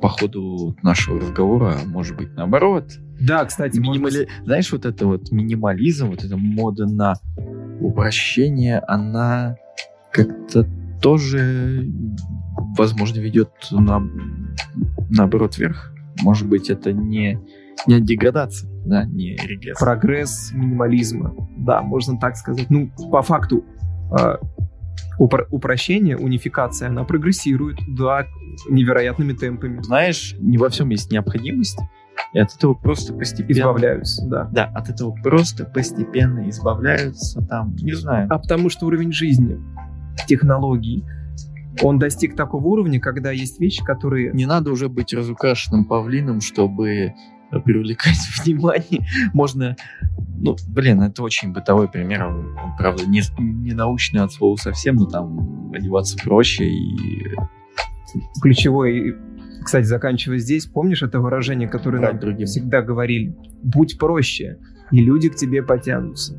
по 0.00 0.08
ходу 0.08 0.76
нашего 0.84 1.18
разговора, 1.18 1.78
может 1.86 2.16
быть, 2.16 2.36
наоборот. 2.36 2.92
Да, 3.20 3.44
кстати, 3.44 3.80
Минимали... 3.80 3.98
Может... 3.98 4.28
Знаешь, 4.44 4.70
вот 4.70 4.86
это 4.86 5.08
вот 5.08 5.32
минимализм, 5.32 6.10
вот 6.10 6.22
эта 6.22 6.36
мода 6.36 6.86
на 6.86 7.14
упрощение, 7.80 8.78
она 8.86 9.56
как-то 10.12 10.64
тоже, 11.02 11.90
возможно, 12.78 13.18
ведет 13.18 13.50
на... 13.72 14.08
наоборот 15.10 15.58
вверх. 15.58 15.92
Может 16.22 16.48
быть, 16.48 16.70
это 16.70 16.92
не, 16.92 17.40
не 17.86 18.00
деградация, 18.00 18.70
да, 18.84 19.04
не 19.04 19.36
регресс. 19.36 19.78
Прогресс 19.78 20.52
минимализма, 20.52 21.34
да, 21.58 21.82
можно 21.82 22.18
так 22.18 22.36
сказать. 22.36 22.66
Ну, 22.70 22.90
по 23.10 23.22
факту, 23.22 23.64
э, 24.18 24.36
упро- 25.18 25.46
упрощение, 25.50 26.16
унификация, 26.16 26.88
она 26.88 27.04
прогрессирует, 27.04 27.78
да, 27.88 28.26
невероятными 28.68 29.32
темпами. 29.32 29.82
Знаешь, 29.82 30.34
не 30.38 30.58
во 30.58 30.68
всем 30.68 30.90
есть 30.90 31.10
необходимость, 31.10 31.78
и 32.32 32.38
от 32.38 32.54
этого 32.54 32.74
просто 32.74 33.12
постепенно... 33.14 33.58
Избавляются, 33.58 34.26
да. 34.26 34.48
Да, 34.52 34.64
от 34.74 34.88
этого 34.88 35.14
просто 35.22 35.64
постепенно 35.64 36.48
избавляются, 36.48 37.42
там, 37.42 37.74
не 37.76 37.92
знаю. 37.94 38.28
А 38.30 38.38
потому 38.38 38.70
что 38.70 38.86
уровень 38.86 39.12
жизни, 39.12 39.58
технологий, 40.26 41.04
он 41.82 41.98
достиг 41.98 42.36
такого 42.36 42.66
уровня, 42.68 43.00
когда 43.00 43.30
есть 43.30 43.60
вещи, 43.60 43.82
которые... 43.82 44.32
Не 44.32 44.46
надо 44.46 44.70
уже 44.70 44.88
быть 44.88 45.14
разукрашенным 45.14 45.86
павлином, 45.86 46.40
чтобы 46.40 47.14
привлекать 47.60 48.16
внимание. 48.44 49.06
Можно, 49.32 49.76
ну, 50.38 50.56
блин, 50.68 51.02
это 51.02 51.22
очень 51.22 51.52
бытовой 51.52 51.88
пример, 51.88 52.26
он, 52.26 52.56
правда, 52.78 53.06
не, 53.06 53.22
не 53.38 53.72
научный 53.72 54.22
от 54.22 54.32
слова 54.32 54.56
совсем, 54.56 54.96
но 54.96 55.06
там 55.06 55.72
одеваться 55.72 56.16
проще 56.22 56.64
и... 56.64 57.36
Ключевой, 58.42 59.16
кстати, 59.64 59.86
заканчивая 59.86 60.38
здесь, 60.38 60.66
помнишь 60.66 61.02
это 61.02 61.20
выражение, 61.20 61.68
которое 61.68 61.98
Брать 61.98 62.12
нам 62.12 62.20
другим. 62.20 62.46
всегда 62.46 62.82
говорили? 62.82 63.34
Будь 63.62 63.98
проще, 63.98 64.58
и 64.90 65.00
люди 65.00 65.30
к 65.30 65.36
тебе 65.36 65.62
потянутся. 65.62 66.38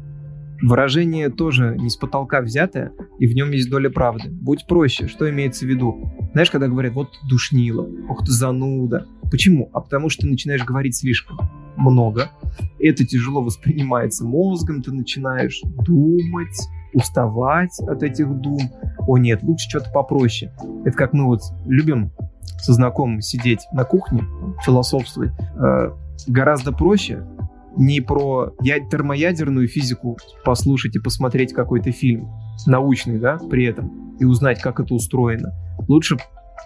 Выражение 0.63 1.29
тоже 1.29 1.75
не 1.77 1.89
с 1.89 1.97
потолка 1.97 2.39
взятое, 2.39 2.93
и 3.19 3.27
в 3.27 3.33
нем 3.33 3.51
есть 3.51 3.69
доля 3.69 3.89
правды. 3.89 4.29
Будь 4.29 4.65
проще, 4.65 5.09
что 5.09 5.29
имеется 5.29 5.65
в 5.65 5.67
виду? 5.67 6.09
Знаешь, 6.31 6.49
когда 6.49 6.69
говорят, 6.69 6.93
вот 6.93 7.09
душнило, 7.29 7.85
ох 8.09 8.23
ты 8.25 8.31
зануда. 8.31 9.05
Почему? 9.29 9.69
А 9.73 9.81
потому 9.81 10.07
что 10.07 10.21
ты 10.21 10.29
начинаешь 10.29 10.63
говорить 10.63 10.95
слишком 10.95 11.37
много. 11.75 12.31
Это 12.79 13.05
тяжело 13.05 13.41
воспринимается 13.41 14.23
мозгом, 14.23 14.81
ты 14.81 14.93
начинаешь 14.93 15.59
думать, 15.63 16.57
уставать 16.93 17.77
от 17.81 18.01
этих 18.01 18.29
дум. 18.29 18.61
О 19.05 19.17
нет, 19.17 19.43
лучше 19.43 19.69
что-то 19.69 19.91
попроще. 19.91 20.53
Это 20.85 20.95
как 20.95 21.11
мы 21.11 21.25
вот 21.25 21.41
любим 21.65 22.13
со 22.61 22.71
знакомым 22.71 23.19
сидеть 23.19 23.59
на 23.73 23.83
кухне, 23.83 24.23
философствовать. 24.63 25.31
Э, 25.61 25.91
гораздо 26.25 26.71
проще 26.71 27.27
не 27.77 28.01
про 28.01 28.53
термоядерную 28.59 29.67
физику 29.67 30.17
послушать 30.45 30.95
и 30.95 30.99
посмотреть 30.99 31.53
какой-то 31.53 31.91
фильм 31.91 32.29
научный, 32.67 33.19
да, 33.19 33.37
при 33.49 33.65
этом, 33.65 34.15
и 34.19 34.25
узнать, 34.25 34.61
как 34.61 34.79
это 34.79 34.93
устроено. 34.93 35.53
Лучше 35.87 36.17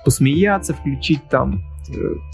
посмеяться, 0.03 0.73
включить 0.73 1.27
там 1.29 1.61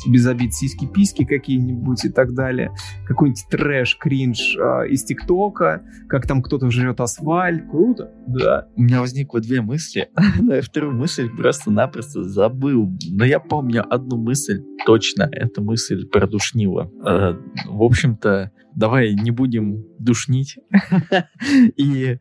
без 0.08 0.28
обид 0.28 0.54
сиськи-письки 0.54 1.26
какие-нибудь 1.26 2.06
и 2.06 2.10
так 2.10 2.34
далее. 2.34 2.72
Какой-нибудь 3.06 3.46
трэш, 3.50 3.98
кринж 3.98 4.56
э, 4.58 4.90
из 4.90 5.04
ТикТока, 5.04 5.84
как 6.08 6.28
там 6.28 6.42
кто-то 6.42 6.70
жрет 6.70 7.00
асфальт. 7.00 7.70
Круто, 7.70 8.12
да. 8.28 8.68
У 8.76 8.82
меня 8.82 9.00
возникло 9.00 9.40
две 9.40 9.62
мысли, 9.62 10.10
но 10.42 10.56
я 10.56 10.62
вторую 10.62 10.96
мысль 10.96 11.30
просто-напросто 11.30 12.24
забыл. 12.24 12.92
Но 13.10 13.26
я 13.26 13.40
помню 13.40 13.84
одну 13.88 14.18
мысль 14.18 14.64
точно. 14.86 15.30
Это 15.32 15.62
мысль 15.62 16.08
про 16.08 16.28
душнило. 16.28 16.92
Э, 17.06 17.36
В 17.68 17.84
общем-то, 17.84 18.52
давай 18.76 19.14
не 19.14 19.32
будем 19.32 19.86
душнить. 20.00 20.58
И 21.78 22.06
э, 22.06 22.18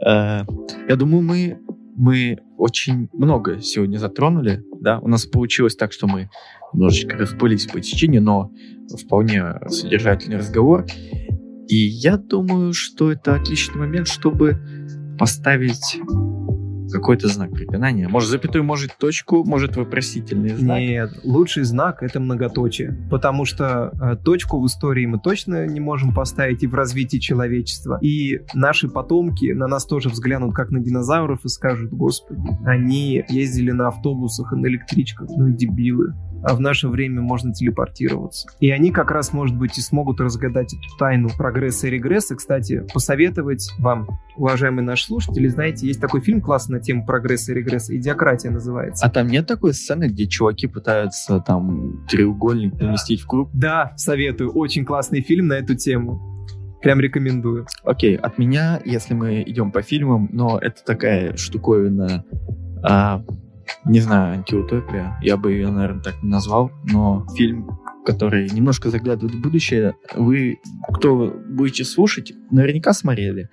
я 0.00 0.96
думаю, 0.96 1.22
мы 1.22 1.58
мы 1.96 2.38
очень 2.56 3.08
много 3.12 3.60
сегодня 3.60 3.98
затронули, 3.98 4.64
да, 4.80 4.98
у 5.00 5.08
нас 5.08 5.26
получилось 5.26 5.76
так, 5.76 5.92
что 5.92 6.06
мы 6.06 6.28
немножечко 6.72 7.16
расплылись 7.16 7.66
по 7.66 7.80
течению, 7.80 8.22
но 8.22 8.50
вполне 9.02 9.60
содержательный 9.68 10.38
разговор. 10.38 10.86
И 11.68 11.76
я 11.76 12.16
думаю, 12.16 12.72
что 12.72 13.10
это 13.10 13.34
отличный 13.36 13.78
момент, 13.78 14.08
чтобы 14.08 14.60
поставить 15.18 15.98
какой-то 16.94 17.28
знак 17.28 17.50
препинания. 17.52 18.08
Может, 18.08 18.30
запятую, 18.30 18.64
может, 18.64 18.96
точку, 18.96 19.44
может, 19.44 19.76
вопросительный 19.76 20.50
знак. 20.50 20.78
Нет, 20.78 21.10
лучший 21.24 21.64
знак 21.64 22.02
это 22.02 22.20
многоточие, 22.20 22.96
потому 23.10 23.44
что 23.44 23.92
э, 24.00 24.16
точку 24.16 24.60
в 24.60 24.66
истории 24.66 25.06
мы 25.06 25.18
точно 25.18 25.66
не 25.66 25.80
можем 25.80 26.14
поставить 26.14 26.62
и 26.62 26.66
в 26.66 26.74
развитии 26.74 27.18
человечества. 27.18 27.98
И 28.00 28.40
наши 28.54 28.88
потомки 28.88 29.52
на 29.52 29.66
нас 29.66 29.84
тоже 29.86 30.08
взглянут 30.08 30.54
как 30.54 30.70
на 30.70 30.80
динозавров 30.80 31.44
и 31.44 31.48
скажут, 31.48 31.90
господи, 31.92 32.40
они 32.64 33.24
ездили 33.28 33.72
на 33.72 33.88
автобусах 33.88 34.52
и 34.52 34.56
на 34.56 34.66
электричках, 34.66 35.28
ну 35.36 35.48
и 35.48 35.52
дебилы. 35.52 36.14
А 36.44 36.54
в 36.54 36.60
наше 36.60 36.88
время 36.88 37.22
можно 37.22 37.52
телепортироваться. 37.52 38.48
И 38.60 38.70
они 38.70 38.90
как 38.90 39.10
раз, 39.10 39.32
может 39.32 39.56
быть, 39.56 39.78
и 39.78 39.80
смогут 39.80 40.20
разгадать 40.20 40.74
эту 40.74 40.96
тайну 40.98 41.30
прогресса 41.36 41.88
и 41.88 41.90
регресса. 41.90 42.36
Кстати, 42.36 42.86
посоветовать 42.92 43.72
вам, 43.78 44.08
уважаемые 44.36 44.84
наши 44.84 45.06
слушатели, 45.06 45.48
знаете, 45.48 45.86
есть 45.86 46.00
такой 46.00 46.20
фильм 46.20 46.40
классный 46.40 46.78
на 46.78 46.80
тему 46.80 47.06
прогресса 47.06 47.52
и 47.52 47.54
регресса, 47.54 47.96
«Идиократия» 47.96 48.50
называется. 48.50 49.06
А 49.06 49.10
там 49.10 49.28
нет 49.28 49.46
такой 49.46 49.72
сцены, 49.74 50.08
где 50.08 50.26
чуваки 50.26 50.66
пытаются 50.66 51.40
там 51.40 52.04
треугольник 52.08 52.78
поместить 52.78 53.20
в 53.20 53.26
круг? 53.26 53.50
Да, 53.54 53.92
советую. 53.96 54.52
Очень 54.52 54.84
классный 54.84 55.22
фильм 55.22 55.46
на 55.46 55.54
эту 55.54 55.74
тему. 55.74 56.20
Прям 56.82 57.00
рекомендую. 57.00 57.66
Окей, 57.84 58.16
от 58.16 58.36
меня, 58.36 58.80
если 58.84 59.14
мы 59.14 59.42
идем 59.46 59.72
по 59.72 59.80
фильмам, 59.80 60.28
но 60.32 60.58
это 60.58 60.84
такая 60.84 61.34
штуковина, 61.36 62.24
а, 62.82 63.24
не 63.84 64.00
знаю, 64.00 64.34
антиутопия, 64.34 65.18
я 65.22 65.36
бы 65.36 65.52
ее, 65.52 65.70
наверное, 65.70 66.02
так 66.02 66.22
не 66.22 66.30
назвал, 66.30 66.70
но 66.84 67.26
фильм, 67.36 67.78
который 68.04 68.48
немножко 68.50 68.90
заглядывает 68.90 69.34
в 69.34 69.40
будущее, 69.40 69.96
вы, 70.14 70.58
кто 70.92 71.32
будете 71.48 71.84
слушать, 71.84 72.32
наверняка 72.50 72.92
смотрели. 72.92 73.48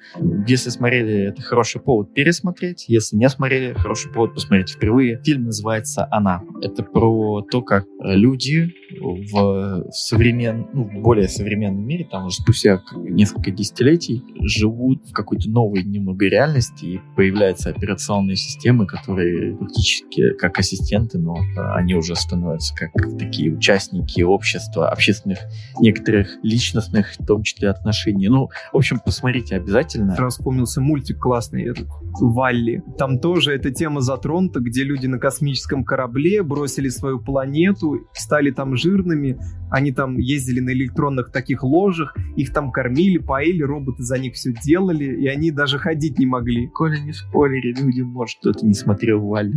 Если 0.48 0.70
смотрели, 0.70 1.30
это 1.30 1.42
хороший 1.42 1.82
повод 1.82 2.14
пересмотреть, 2.14 2.86
если 2.88 3.16
не 3.16 3.30
смотрели, 3.30 3.74
хороший 3.74 4.12
повод 4.12 4.34
посмотреть 4.34 4.72
впервые. 4.72 5.22
Фильм 5.24 5.46
называется 5.46 6.08
«Она». 6.12 6.44
Это 6.62 6.84
про 6.84 7.42
то, 7.50 7.62
как 7.62 7.86
люди 8.02 8.74
в 9.00 9.86
современ... 9.92 10.68
ну, 10.74 10.84
в 10.84 11.02
более 11.02 11.28
современном 11.28 11.86
мире, 11.86 12.08
там 12.10 12.26
уже 12.26 12.38
спустя 12.38 12.82
несколько 12.96 13.52
десятилетий, 13.52 14.24
живут 14.42 15.06
в 15.08 15.14
какой-то 15.14 15.50
новой 15.50 15.84
немного 15.84 16.26
реальности, 16.26 16.86
и 16.86 17.02
появляются 17.16 17.70
операционные 17.70 18.36
системы, 18.36 18.86
которые 18.86 19.56
фактически 19.58 20.34
как 20.34 20.60
ассистенты, 20.60 21.18
но 21.18 21.38
а, 21.58 21.76
они 21.76 21.96
уже 21.96 22.16
становятся 22.16 22.76
как 22.76 22.92
такие 23.18 23.54
участники 23.54 24.22
общества, 24.22 24.90
общественных, 24.90 25.40
некоторых 25.80 26.38
личностных, 26.44 27.14
в 27.14 27.26
том 27.26 27.44
числе 27.44 27.70
отношений. 27.70 28.28
Ну, 28.28 28.50
в 28.74 28.78
общем, 28.78 29.00
посмотрите 29.00 29.56
обязательно. 29.56 30.16
Сразу 30.16 30.38
вспомнился 30.38 30.82
мультик 30.82 31.20
классный, 31.20 31.64
этот 31.64 31.88
Валли. 32.20 32.84
Там 32.98 33.20
тоже 33.20 33.54
эта 33.54 33.72
тема 33.72 34.02
затронута, 34.02 34.60
где 34.60 34.84
люди 34.84 35.08
на 35.08 35.20
космическом 35.20 35.84
корабле 35.84 36.44
бросили 36.44 36.90
свою 36.90 37.20
планету, 37.20 38.08
стали 38.14 38.52
там 38.52 38.76
жирными, 38.82 39.38
они 39.72 39.94
там 39.94 40.18
ездили 40.18 40.60
на 40.60 40.72
электронных 40.72 41.32
таких 41.32 41.64
ложах, 41.64 42.16
их 42.36 42.52
там 42.52 42.72
кормили, 42.72 43.18
поили, 43.18 43.64
роботы 43.64 44.04
за 44.04 44.20
них 44.20 44.34
все 44.34 44.54
делали, 44.54 45.06
и 45.06 45.28
они 45.28 45.50
даже 45.50 45.80
ходить 45.80 46.20
не 46.20 46.26
могли. 46.26 46.68
Коля, 46.68 47.00
не 47.00 47.14
спойлери 47.14 47.74
людям, 47.74 48.08
может, 48.08 48.38
кто-то 48.40 48.66
не 48.66 48.74
смотрел 48.74 49.22
Валли. 49.22 49.54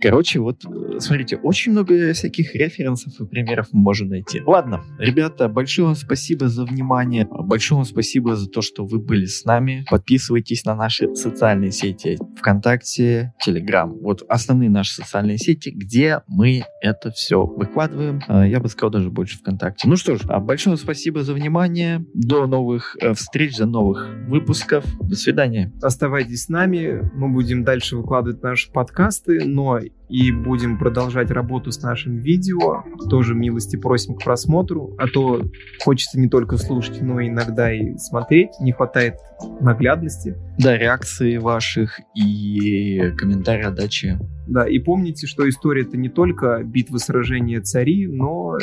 Короче, 0.00 0.38
вот, 0.38 0.64
э, 0.64 1.00
смотрите, 1.00 1.36
очень 1.36 1.72
много 1.72 2.12
всяких 2.12 2.54
референсов 2.54 3.20
и 3.20 3.26
примеров 3.26 3.68
можем 3.72 4.08
найти. 4.08 4.40
Ладно, 4.46 4.82
ребята, 4.98 5.48
большое 5.48 5.86
вам 5.86 5.96
спасибо 5.96 6.48
за 6.48 6.64
внимание, 6.64 7.26
большое 7.28 7.78
вам 7.78 7.86
спасибо 7.86 8.36
за 8.36 8.48
то, 8.48 8.62
что 8.62 8.86
вы 8.86 9.00
были 9.00 9.24
с 9.24 9.44
нами. 9.44 9.84
Подписывайтесь 9.90 10.64
на 10.64 10.76
наши 10.76 11.12
социальные 11.16 11.72
сети 11.72 12.18
ВКонтакте, 12.38 13.34
Телеграм. 13.44 13.92
Вот 14.00 14.22
основные 14.28 14.70
наши 14.70 14.94
социальные 14.94 15.38
сети, 15.38 15.70
где 15.70 16.20
мы 16.28 16.62
это 16.80 17.10
все 17.10 17.44
выкладываем. 17.44 18.01
Э, 18.28 18.48
Я 18.48 18.60
бы 18.60 18.68
сказал, 18.68 18.90
даже 18.90 19.10
больше 19.10 19.38
ВКонтакте. 19.38 19.88
Ну 19.88 19.96
что 19.96 20.16
ж, 20.16 20.20
а 20.28 20.40
большое 20.40 20.76
спасибо 20.76 21.22
за 21.22 21.34
внимание. 21.34 22.04
До 22.14 22.46
новых 22.46 22.96
э, 23.00 23.14
встреч, 23.14 23.56
до 23.56 23.66
новых 23.66 24.08
выпусков. 24.26 24.84
До 25.00 25.14
свидания. 25.16 25.72
Оставайтесь 25.82 26.44
с 26.44 26.48
нами, 26.48 27.10
мы 27.14 27.28
будем 27.28 27.64
дальше 27.64 27.96
выкладывать 27.96 28.42
наши 28.42 28.70
подкасты, 28.70 29.44
но 29.44 29.78
и 30.12 30.30
будем 30.30 30.78
продолжать 30.78 31.30
работу 31.30 31.72
с 31.72 31.80
нашим 31.82 32.12
видео. 32.14 32.84
Тоже 33.08 33.34
милости 33.34 33.76
просим 33.76 34.14
к 34.14 34.24
просмотру, 34.24 34.94
а 34.98 35.06
то 35.06 35.42
хочется 35.82 36.20
не 36.20 36.28
только 36.28 36.58
слушать, 36.58 37.00
но 37.00 37.20
иногда 37.22 37.72
и 37.72 37.96
смотреть. 37.96 38.50
Не 38.60 38.72
хватает 38.72 39.14
наглядности. 39.60 40.36
Да, 40.58 40.76
реакции 40.76 41.38
ваших 41.38 42.00
и 42.14 43.10
комментарии 43.16 43.64
отдачи. 43.64 44.18
Да, 44.52 44.68
и 44.68 44.78
помните, 44.78 45.26
что 45.26 45.48
история 45.48 45.80
это 45.80 45.96
не 45.96 46.10
только 46.10 46.62
битвы, 46.62 46.98
сражения, 46.98 47.62
цари, 47.62 48.06
но 48.06 48.58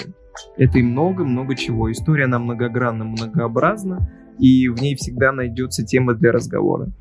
это 0.55 0.77
и 0.77 0.83
много-много 0.83 1.55
чего. 1.55 1.91
История 1.91 2.25
она 2.25 2.37
многогранна, 2.37 3.05
многообразна, 3.05 4.07
и 4.37 4.67
в 4.67 4.79
ней 4.79 4.95
всегда 4.95 5.31
найдется 5.31 5.83
тема 5.83 6.13
для 6.13 6.31
разговора. 6.31 6.91